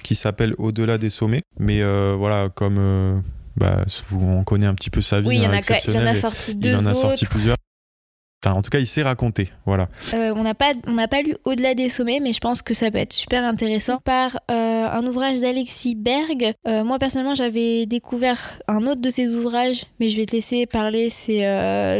[0.04, 1.42] qui s'appelle Au-delà des sommets.
[1.60, 3.20] Mais euh, voilà, comme euh,
[3.56, 5.28] bah, on connaît un petit peu sa vie.
[5.28, 7.58] Oui, il, y en a, il en a sorti deux il en a sorti plusieurs.
[8.44, 9.88] Enfin, en tout cas, il sait raconter, voilà.
[10.16, 12.74] Euh, on n'a pas, on n'a pas lu Au-delà des sommets, mais je pense que
[12.74, 16.54] ça peut être super intéressant par euh, un ouvrage d'Alexis Berg.
[16.68, 20.66] Euh, moi personnellement, j'avais découvert un autre de ses ouvrages, mais je vais te laisser
[20.66, 21.12] parler.
[21.12, 21.46] C'est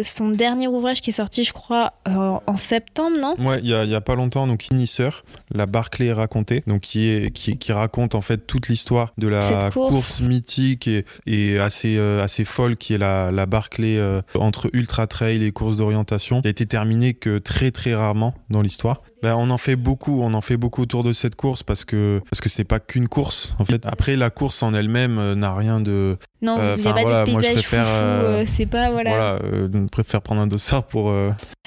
[0.04, 3.36] son dernier ouvrage qui est sorti, je crois, en septembre, non?
[3.38, 4.48] Ouais, il y a, y a, pas longtemps.
[4.48, 5.24] Donc Inisseur,
[5.54, 9.70] la Barclay racontée, donc qui est, qui, qui raconte en fait toute l'histoire de la
[9.72, 10.22] course.
[10.22, 14.02] mythique et, et assez, assez folle qui est la, la Barclay
[14.34, 18.62] entre ultra trail et courses d'orientation qui a été terminée que très très rarement dans
[18.62, 19.02] l'histoire.
[19.24, 22.22] Ben, on en fait beaucoup, on en fait beaucoup autour de cette course parce que
[22.30, 23.54] parce que c'est pas qu'une course.
[23.60, 26.18] En fait, après la course en elle-même euh, n'a rien de.
[26.42, 28.66] Non, Euh, il n'y a enfin, pas voilà, de paysage préfère, foufou, euh, euh, c'est
[28.66, 29.38] pas voilà.
[29.40, 31.14] Voilà, préfère prendre un dossard pour.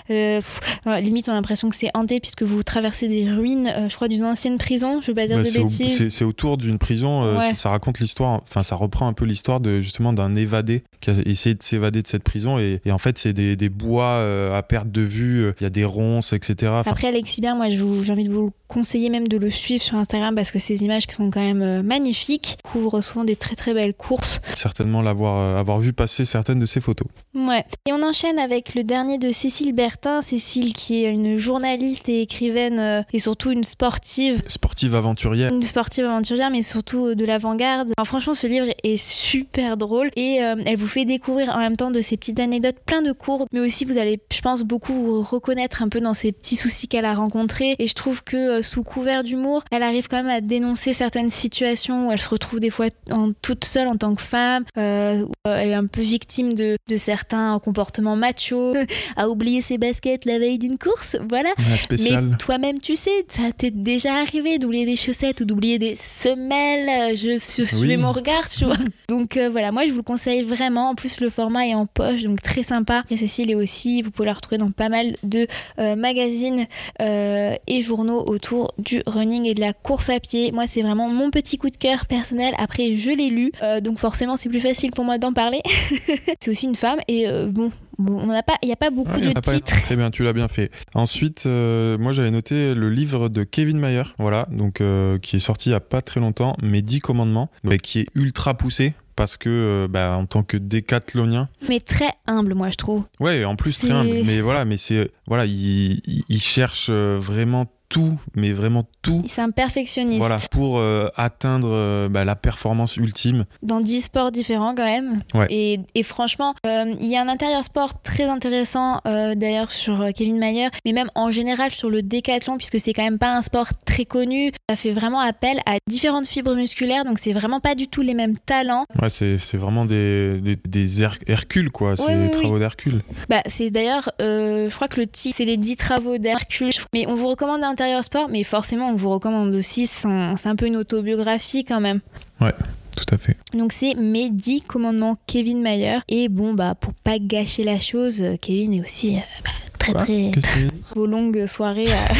[0.08, 0.60] pff,
[1.00, 4.24] limite, on a l'impression que c'est hanté puisque vous traversez des ruines, je crois, d'une
[4.24, 5.00] ancienne prison.
[5.00, 5.96] Je veux pas dire bah, de c'est, au- bêtises.
[5.96, 7.36] c'est- c'est autour d'une prison.
[7.38, 7.50] Ouais.
[7.50, 8.40] ça, ça raconte l'histoire.
[8.42, 12.02] Enfin, ça reprend un peu l'histoire de justement d'un évadé qui a essayé de s'évader
[12.02, 14.22] de cette prison et, et en fait, c'est des, des bois
[14.56, 15.52] à perte de vue.
[15.60, 16.72] Il y a des ronces, etc.
[16.74, 19.96] Enfin, Après, Alex Moi, j'ai envie de vous le conseiller même de le suivre sur
[19.96, 23.54] Instagram parce que ces images qui sont quand même euh, magnifiques couvrent souvent des très
[23.54, 24.40] très belles courses.
[24.54, 27.06] certainement l'avoir euh, avoir vu passer certaines de ces photos.
[27.34, 27.64] Ouais.
[27.86, 30.22] Et on enchaîne avec le dernier de Cécile Bertin.
[30.22, 34.42] Cécile qui est une journaliste et écrivaine euh, et surtout une sportive.
[34.46, 35.52] Sportive aventurière.
[35.52, 37.92] Une sportive aventurière, mais surtout de l'avant-garde.
[37.96, 41.76] Alors, franchement, ce livre est super drôle et euh, elle vous fait découvrir en même
[41.76, 44.92] temps de ces petites anecdotes, plein de cours, mais aussi vous allez, je pense, beaucoup
[44.92, 47.33] vous reconnaître un peu dans ces petits soucis qu'elle a rencontrés.
[47.78, 51.30] Et je trouve que euh, sous couvert d'humour, elle arrive quand même à dénoncer certaines
[51.30, 55.24] situations où elle se retrouve des fois en, toute seule en tant que femme, euh,
[55.46, 58.74] euh, elle est un peu victime de, de certains comportements machos,
[59.16, 61.50] à oublier ses baskets la veille d'une course, voilà.
[61.78, 62.26] Spéciale.
[62.30, 67.16] Mais toi-même, tu sais, ça t'est déjà arrivé d'oublier des chaussettes ou d'oublier des semelles.
[67.16, 67.96] Je, je suis Oui.
[67.96, 68.76] mon regard, tu vois.
[69.08, 70.90] Donc euh, voilà, moi je vous le conseille vraiment.
[70.90, 73.02] En plus, le format est en poche, donc très sympa.
[73.10, 75.46] Et Cécile est aussi, vous pouvez la retrouver dans pas mal de
[75.78, 76.66] euh, magazines
[77.00, 77.23] euh,
[77.66, 80.52] et journaux autour du running et de la course à pied.
[80.52, 82.54] Moi, c'est vraiment mon petit coup de cœur personnel.
[82.58, 85.60] Après, je l'ai lu, euh, donc forcément, c'est plus facile pour moi d'en parler.
[86.40, 87.70] c'est aussi une femme et euh, bon.
[87.96, 89.82] Bon, on n'a pas, il n'y a pas beaucoup Ouais, en de titres.
[89.82, 90.72] Très bien, tu l'as bien fait.
[90.94, 95.40] Ensuite, euh, moi j'avais noté le livre de Kevin Mayer, voilà, donc euh, qui est
[95.40, 98.94] sorti il y a pas très longtemps, mes 10 commandements, mais qui est ultra poussé
[99.16, 103.04] parce que euh, bah, en tant que décathlonien, Mais très humble, moi, je trouve.
[103.20, 107.16] ouais, en plus très humble, mais voilà, mais c'est voilà, il, il- il cherche euh,
[107.20, 109.22] vraiment tout, mais vraiment tout.
[109.28, 110.18] C'est un perfectionniste.
[110.18, 113.44] Voilà, pour euh, atteindre euh, bah, la performance ultime.
[113.62, 115.22] Dans 10 sports différents, quand même.
[115.32, 115.46] Ouais.
[115.50, 120.38] Et, et franchement, euh, il y a un intérieur sport très intéressant, d'ailleurs, sur Kevin
[120.38, 123.68] Mayer, mais même en général sur le décathlon, puisque c'est quand même pas un sport
[123.86, 124.50] très connu.
[124.68, 128.14] Ça fait vraiment appel à différentes fibres musculaires, donc c'est vraiment pas du tout les
[128.14, 128.86] mêmes talents.
[129.00, 133.02] Ouais, c'est vraiment des, des, des Her- Hercules, quoi, c'est des oui, travaux d'Hercule.
[133.28, 136.70] Bah, c'est d'ailleurs, je crois que le titre, c'est les 10 travaux d'Hercule.
[136.92, 140.66] Mais on vous recommande l'intérieur sport, mais forcément, on vous recommande aussi, c'est un, peu
[140.66, 142.00] une autobiographie quand même.
[142.40, 143.36] Tout à fait.
[143.52, 145.98] Donc c'est mes 10 commandements Kevin Mayer.
[146.08, 149.92] Et bon, bah pour pas gâcher la chose, euh, Kevin est aussi euh, bah, très
[149.92, 150.30] Quoi très
[150.94, 152.14] vos longues soirées à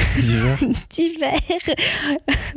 [0.90, 1.38] D'hiver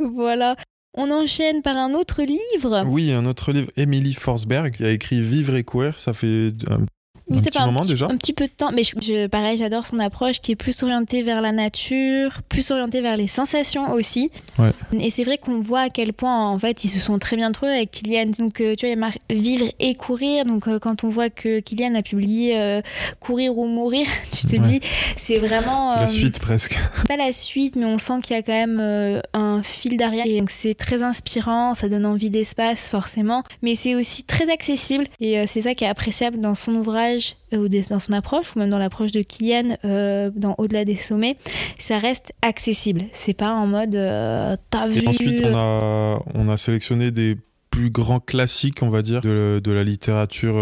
[0.00, 0.56] voilà.
[0.94, 2.82] On enchaîne par un autre livre.
[2.86, 5.98] Oui, un autre livre, Emily Forsberg, qui a écrit Vivre et courir.
[6.00, 6.86] Ça fait un,
[7.36, 8.06] un petit pas moment petit, déjà.
[8.06, 10.82] un petit peu de temps, mais je, je- pareil, j'adore son approche qui est plus
[10.82, 14.30] orientée vers la nature, plus orientée vers les sensations aussi.
[14.58, 14.70] Ouais.
[15.00, 17.52] Et c'est vrai qu'on voit à quel point en fait ils se sont très bien
[17.52, 18.30] trouvés avec Kylian.
[18.38, 20.44] Donc euh, tu vois, il y a mar- vivre et courir.
[20.44, 22.80] Donc euh, quand on voit que Kylian a publié euh,
[23.20, 24.58] Courir ou mourir, tu te Ouais.
[24.60, 24.80] dis
[25.16, 26.76] c'est vraiment C'est la suite presque.
[27.06, 30.26] pas la suite, mais on sent qu'il y a quand même un fil derrière.
[30.26, 35.06] Et donc c'est très inspirant, ça donne envie d'espace forcément, mais c'est aussi très accessible.
[35.20, 37.17] Et c'est ça qui est appréciable dans son ouvrage,
[37.52, 40.96] euh, ou dans son approche, ou même dans l'approche de Kylian, euh, dans Au-delà des
[40.96, 41.36] sommets.
[41.78, 43.04] Ça reste accessible.
[43.12, 45.02] C'est pas en mode euh, t'as vu.
[45.02, 47.36] Et ensuite, on a, on a sélectionné des
[47.70, 50.54] plus grands classiques, on va dire, de, de la littérature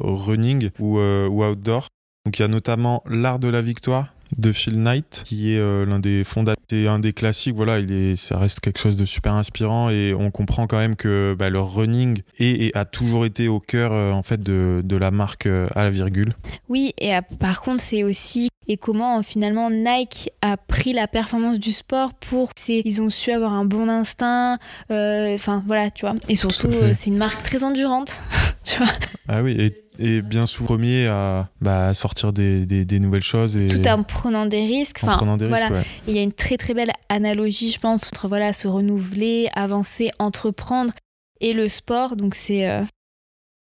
[0.00, 1.88] running ou, ou outdoor.
[2.24, 5.84] Donc il y a notamment L'art de la victoire de Phil Knight, qui est euh,
[5.86, 7.54] l'un des fondateurs, c'est un des classiques.
[7.54, 10.96] Voilà, il est, ça reste quelque chose de super inspirant et on comprend quand même
[10.96, 14.82] que bah, le running est, et a toujours été au cœur euh, en fait de,
[14.84, 16.34] de la marque euh, à la virgule.
[16.68, 21.72] Oui, et par contre, c'est aussi et comment finalement Nike a pris la performance du
[21.72, 24.58] sport pour c'est ils ont su avoir un bon instinct
[24.90, 28.20] euh, enfin voilà tu vois et surtout euh, c'est une marque très endurante
[28.64, 28.92] tu vois
[29.28, 33.56] Ah oui, et, et bien souvent premier à bah, sortir des, des, des nouvelles choses
[33.56, 35.58] et tout en prenant des risques en enfin prenant des risques.
[35.58, 35.86] voilà ouais.
[36.08, 40.10] il y a une très très belle analogie je pense entre voilà se renouveler avancer
[40.18, 40.92] entreprendre
[41.40, 42.82] et le sport donc c'est euh,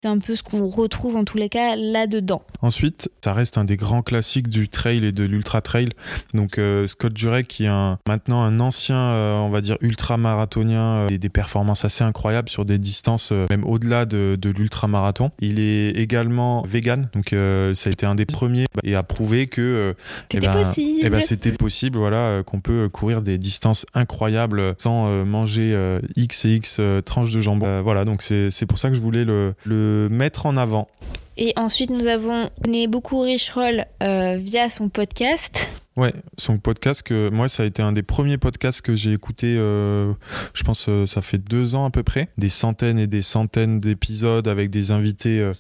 [0.02, 2.40] c'est un peu ce qu'on retrouve en tous les cas là-dedans.
[2.62, 5.90] Ensuite, ça reste un des grands classiques du trail et de l'ultra trail.
[6.32, 10.16] Donc euh, Scott Jurek, qui est un, maintenant un ancien, euh, on va dire ultra
[10.16, 14.88] marathonien, et des performances assez incroyables sur des distances euh, même au-delà de, de l'ultra
[14.88, 15.32] marathon.
[15.38, 19.48] Il est également vegan, donc euh, ça a été un des premiers et a prouvé
[19.48, 21.00] que euh, eh C'était ben, possible.
[21.02, 25.72] eh ben, c'était possible, voilà, euh, qu'on peut courir des distances incroyables sans euh, manger
[25.74, 27.66] euh, X et X euh, tranches de jambon.
[27.66, 30.88] Euh, voilà, donc c'est c'est pour ça que je voulais le, le mettre en avant.
[31.36, 35.68] Et ensuite, nous avons né beaucoup Richroll euh, via son podcast.
[35.96, 39.56] Ouais, son podcast que moi ça a été un des premiers podcasts que j'ai écouté.
[39.58, 40.12] euh,
[40.54, 43.80] je pense euh, ça fait deux ans à peu près, des centaines et des centaines
[43.80, 45.52] d'épisodes avec des invités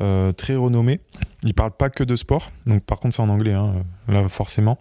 [0.00, 1.00] euh, très renommés.
[1.42, 3.74] Il parle pas que de sport, donc par contre c'est en anglais hein,
[4.08, 4.78] là forcément.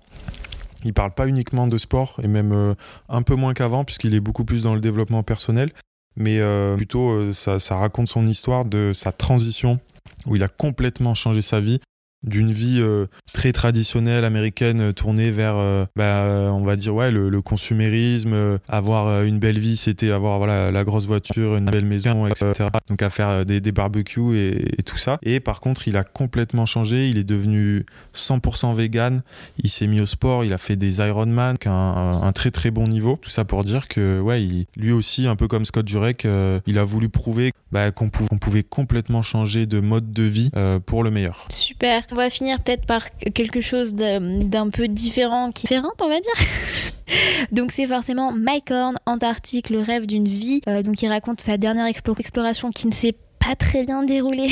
[0.85, 2.75] Il parle pas uniquement de sport et même
[3.09, 5.71] un peu moins qu'avant puisqu'il est beaucoup plus dans le développement personnel,
[6.15, 9.79] mais euh, plutôt euh, ça, ça raconte son histoire de sa transition
[10.25, 11.79] où il a complètement changé sa vie
[12.23, 17.11] d'une vie euh, très traditionnelle américaine euh, tournée vers euh, bah, on va dire ouais
[17.11, 22.25] le, consumérisme avoir une belle vie c'était avoir voilà la grosse voiture une belle maison
[22.25, 25.17] etc donc à faire des, des barbecues et, tout ça.
[25.23, 27.09] Et par contre il a complètement changé.
[27.09, 29.21] Il est devenu 100% vegan.
[29.57, 30.43] Il s'est mis au sport.
[30.43, 33.17] Il a fait des Ironman un, un, très très bon niveau.
[33.21, 36.27] Tout ça pour dire que ouais lui aussi un peu comme Scott Jurek
[36.67, 40.51] il a voulu prouver bah, qu'on pou- qu'on pouvait complètement changer de mode de vie
[40.85, 41.47] pour le meilleur.
[41.49, 42.03] Super.
[42.13, 46.47] On va finir peut-être par quelque chose d'un peu différent, qui différent, on va dire.
[47.51, 50.61] donc c'est forcément Mike Horn, Antarctique, le rêve d'une vie.
[50.67, 54.51] Euh, donc il raconte sa dernière explo- exploration qui ne s'est pas très bien déroulée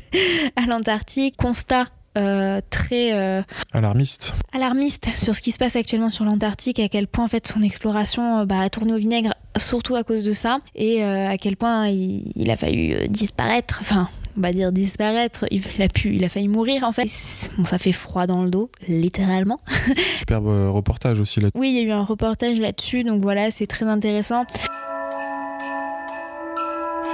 [0.56, 1.36] à l'Antarctique.
[1.36, 1.88] Constat.
[2.16, 3.42] euh, très euh,
[3.74, 7.46] alarmiste alarmiste sur ce qui se passe actuellement sur l'Antarctique, à quel point en fait
[7.46, 11.36] son exploration euh, bah, a tourné au vinaigre, surtout à cause de ça, et à
[11.36, 15.88] quel point il, il a failli euh, disparaître, enfin on va dire disparaître, il, a
[15.88, 17.08] pu, il a failli mourir en fait.
[17.56, 19.60] Bon, ça fait froid dans le dos, littéralement.
[20.18, 23.50] superbe euh, reportage aussi là Oui, il y a eu un reportage là-dessus, donc voilà,
[23.50, 24.44] c'est très intéressant.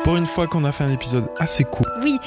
[0.05, 2.18] Pour une fois qu'on a fait un épisode assez court, Oui,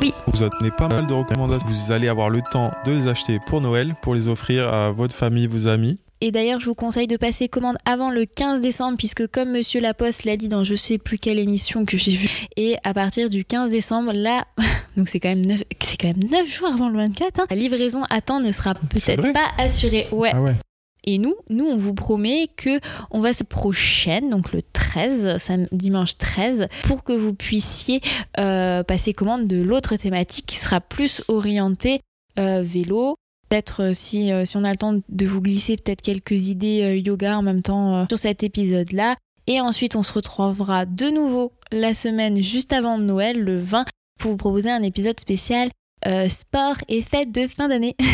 [0.00, 0.12] oui.
[0.26, 1.66] vous avez pas mal de recommandations.
[1.68, 5.14] Vous allez avoir le temps de les acheter pour Noël, pour les offrir à votre
[5.14, 6.00] famille, vos amis.
[6.24, 9.80] Et d'ailleurs, je vous conseille de passer commande avant le 15 décembre, puisque comme Monsieur
[9.80, 13.28] Laposte l'a dit dans je sais plus quelle émission que j'ai vue, et à partir
[13.28, 14.44] du 15 décembre, là,
[14.96, 17.56] donc c'est quand même 9, c'est quand même 9 jours avant le 24, hein, la
[17.56, 20.06] livraison à temps ne sera peut-être pas assurée.
[20.12, 20.30] Ouais.
[20.32, 20.54] Ah ouais.
[21.04, 22.78] Et nous, nous, on vous promet que
[23.10, 28.00] on va se prochaine, donc le 13, sam- dimanche 13, pour que vous puissiez
[28.38, 31.98] euh, passer commande de l'autre thématique qui sera plus orientée
[32.38, 33.16] euh, vélo.
[33.52, 36.84] Peut-être euh, si, euh, si on a le temps de vous glisser peut-être quelques idées
[36.84, 39.16] euh, yoga en même temps sur cet épisode-là.
[39.46, 43.84] Et ensuite, on se retrouvera de nouveau la semaine juste avant Noël, le 20,
[44.18, 45.68] pour vous proposer un épisode spécial
[46.06, 47.96] euh, sport et fête de fin d'année.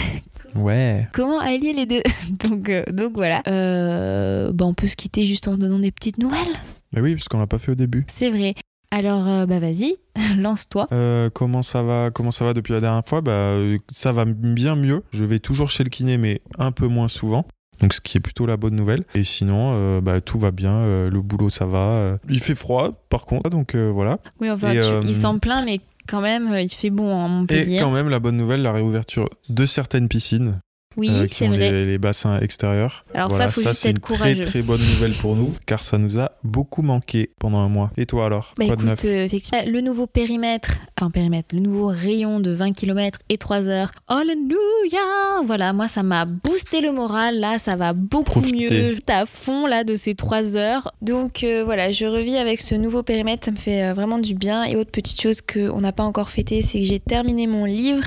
[0.54, 1.06] Ouais.
[1.12, 2.02] Comment allier les deux?
[2.30, 3.42] Donc, euh, donc voilà.
[3.48, 6.56] Euh, bah, on peut se quitter juste en donnant des petites nouvelles.
[6.90, 8.06] Mais oui, puisqu'on l'a pas fait au début.
[8.08, 8.54] C'est vrai.
[8.90, 9.96] Alors, euh, bah vas-y,
[10.38, 10.86] lance-toi.
[10.92, 13.20] Euh, comment ça va Comment ça va depuis la dernière fois?
[13.20, 15.02] Bah, euh, ça va bien mieux.
[15.12, 17.46] Je vais toujours chez le kiné, mais un peu moins souvent.
[17.80, 19.04] Donc, ce qui est plutôt la bonne nouvelle.
[19.14, 21.08] Et sinon, bah, tout va bien.
[21.08, 22.18] le boulot, ça va.
[22.28, 23.50] Il fait froid, par contre.
[23.50, 24.18] Donc, voilà.
[24.40, 25.78] Oui, enfin, Et, tu- il s'en plaint, mais
[26.08, 27.78] quand même, il fait bon en Et Montpellier.
[27.78, 30.58] quand même, la bonne nouvelle, la réouverture de certaines piscines.
[30.98, 31.70] Oui, euh, qui c'est ont vrai.
[31.70, 33.04] les, les bassins extérieurs.
[33.14, 35.96] Alors Voilà, ça, faut juste c'est une très très bonne nouvelle pour nous, car ça
[35.96, 37.90] nous a beaucoup manqué pendant un mois.
[37.96, 40.70] Et toi alors Bah Quoi de neuf euh, effectivement, le nouveau périmètre,
[41.00, 43.92] enfin périmètre, le nouveau rayon de 20 km et 3 heures.
[44.08, 44.98] Alléluia
[45.44, 48.94] Voilà, moi ça m'a boosté le moral, là ça va beaucoup mieux.
[48.94, 50.92] J'étais à fond là de ces 3 heures.
[51.00, 54.34] Donc euh, voilà, je revis avec ce nouveau périmètre, ça me fait euh, vraiment du
[54.34, 54.64] bien.
[54.64, 58.02] Et autre petite chose qu'on n'a pas encore fêté, c'est que j'ai terminé mon livre.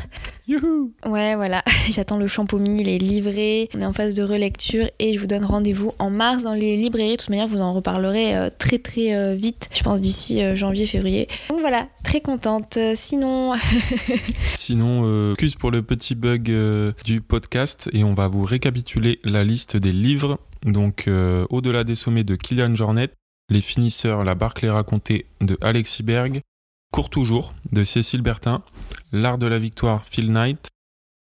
[0.48, 4.90] Youhou Ouais, voilà, j'attends le champomis, il est livré, on est en phase de relecture
[5.00, 7.12] et je vous donne rendez-vous en mars dans les librairies.
[7.12, 10.56] De toute manière, vous en reparlerez euh, très très euh, vite, je pense d'ici euh,
[10.56, 11.28] janvier, février.
[11.50, 12.78] Donc voilà, très contente.
[12.96, 13.54] Sinon,
[14.46, 19.20] Sinon, euh, excuse pour le petit bug euh, du podcast et on va vous récapituler
[19.24, 20.40] la liste des livres.
[20.66, 23.10] Donc, euh, Au-delà des sommets de Kylian Jornet,
[23.50, 26.42] Les finisseurs, la Barclay racontée de Alexis Berg,
[26.92, 28.64] Court toujours de Cécile Bertin,
[29.12, 30.68] L'art de la victoire, Phil Knight,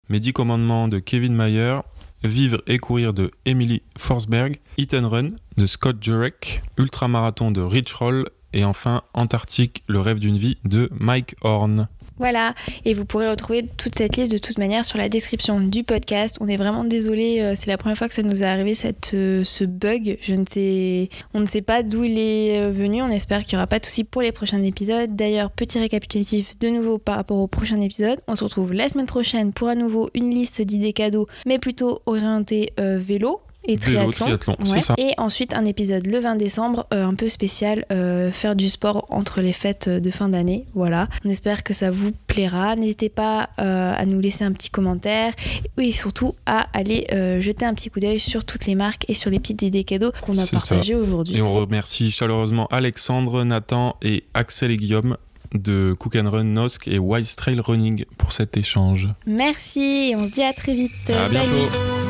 [0.08, 1.80] Mes dix commandements de Kevin Mayer,
[2.22, 7.92] Vivre et courir de Emily Forsberg, Hit and Run de Scott Jurek, Ultramarathon de Rich
[7.94, 8.28] Roll.
[8.56, 11.88] Et enfin Antarctique, le rêve d'une vie de Mike Horn.
[12.18, 12.54] Voilà,
[12.84, 16.38] et vous pourrez retrouver toute cette liste de toute manière sur la description du podcast.
[16.40, 19.12] On est vraiment désolé, euh, c'est la première fois que ça nous est arrivé cette,
[19.14, 20.16] euh, ce bug.
[20.20, 23.02] Je ne sais, on ne sait pas d'où il est euh, venu.
[23.02, 25.14] On espère qu'il n'y aura pas de soucis pour les prochains épisodes.
[25.16, 28.20] D'ailleurs, petit récapitulatif de nouveau par rapport au prochain épisode.
[28.28, 32.00] On se retrouve la semaine prochaine pour à nouveau une liste d'idées cadeaux, mais plutôt
[32.06, 33.40] orientée vélo.
[33.66, 34.10] Et triathlon.
[34.10, 34.80] triathlon, c'est Ouais.
[34.80, 34.94] ça.
[34.98, 39.06] Et ensuite un épisode le 20 décembre, euh, un peu spécial, euh, faire du sport
[39.08, 40.66] entre les fêtes de fin d'année.
[40.74, 41.08] Voilà.
[41.24, 42.76] On espère que ça vous plaira.
[42.76, 45.32] N'hésitez pas euh, à nous laisser un petit commentaire
[45.78, 47.06] et surtout à aller
[47.40, 50.12] jeter un petit coup d'œil sur toutes les marques et sur les petites idées cadeaux
[50.20, 51.36] qu'on a partagées aujourd'hui.
[51.36, 55.16] Et on remercie chaleureusement Alexandre, Nathan et Axel et Guillaume
[55.54, 59.08] de Cook and Run Nosk et Wise Trail Running pour cet échange.
[59.26, 60.92] Merci, on se dit à très vite.
[61.10, 62.03] À bientôt.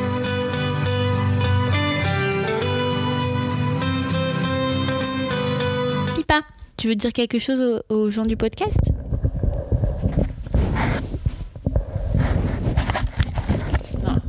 [6.77, 8.79] Tu veux dire quelque chose aux, aux gens du podcast?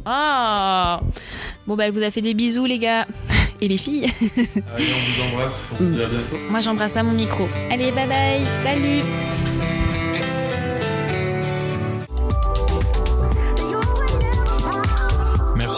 [0.05, 1.01] Ah
[1.67, 3.07] Bon bah elle vous a fait des bisous les gars
[3.61, 4.05] et les filles.
[4.75, 6.37] Allez, on vous embrasse, on vous dit à bientôt.
[6.49, 7.49] Moi j'embrasse pas mon micro.
[7.71, 9.03] Allez bye bye, salut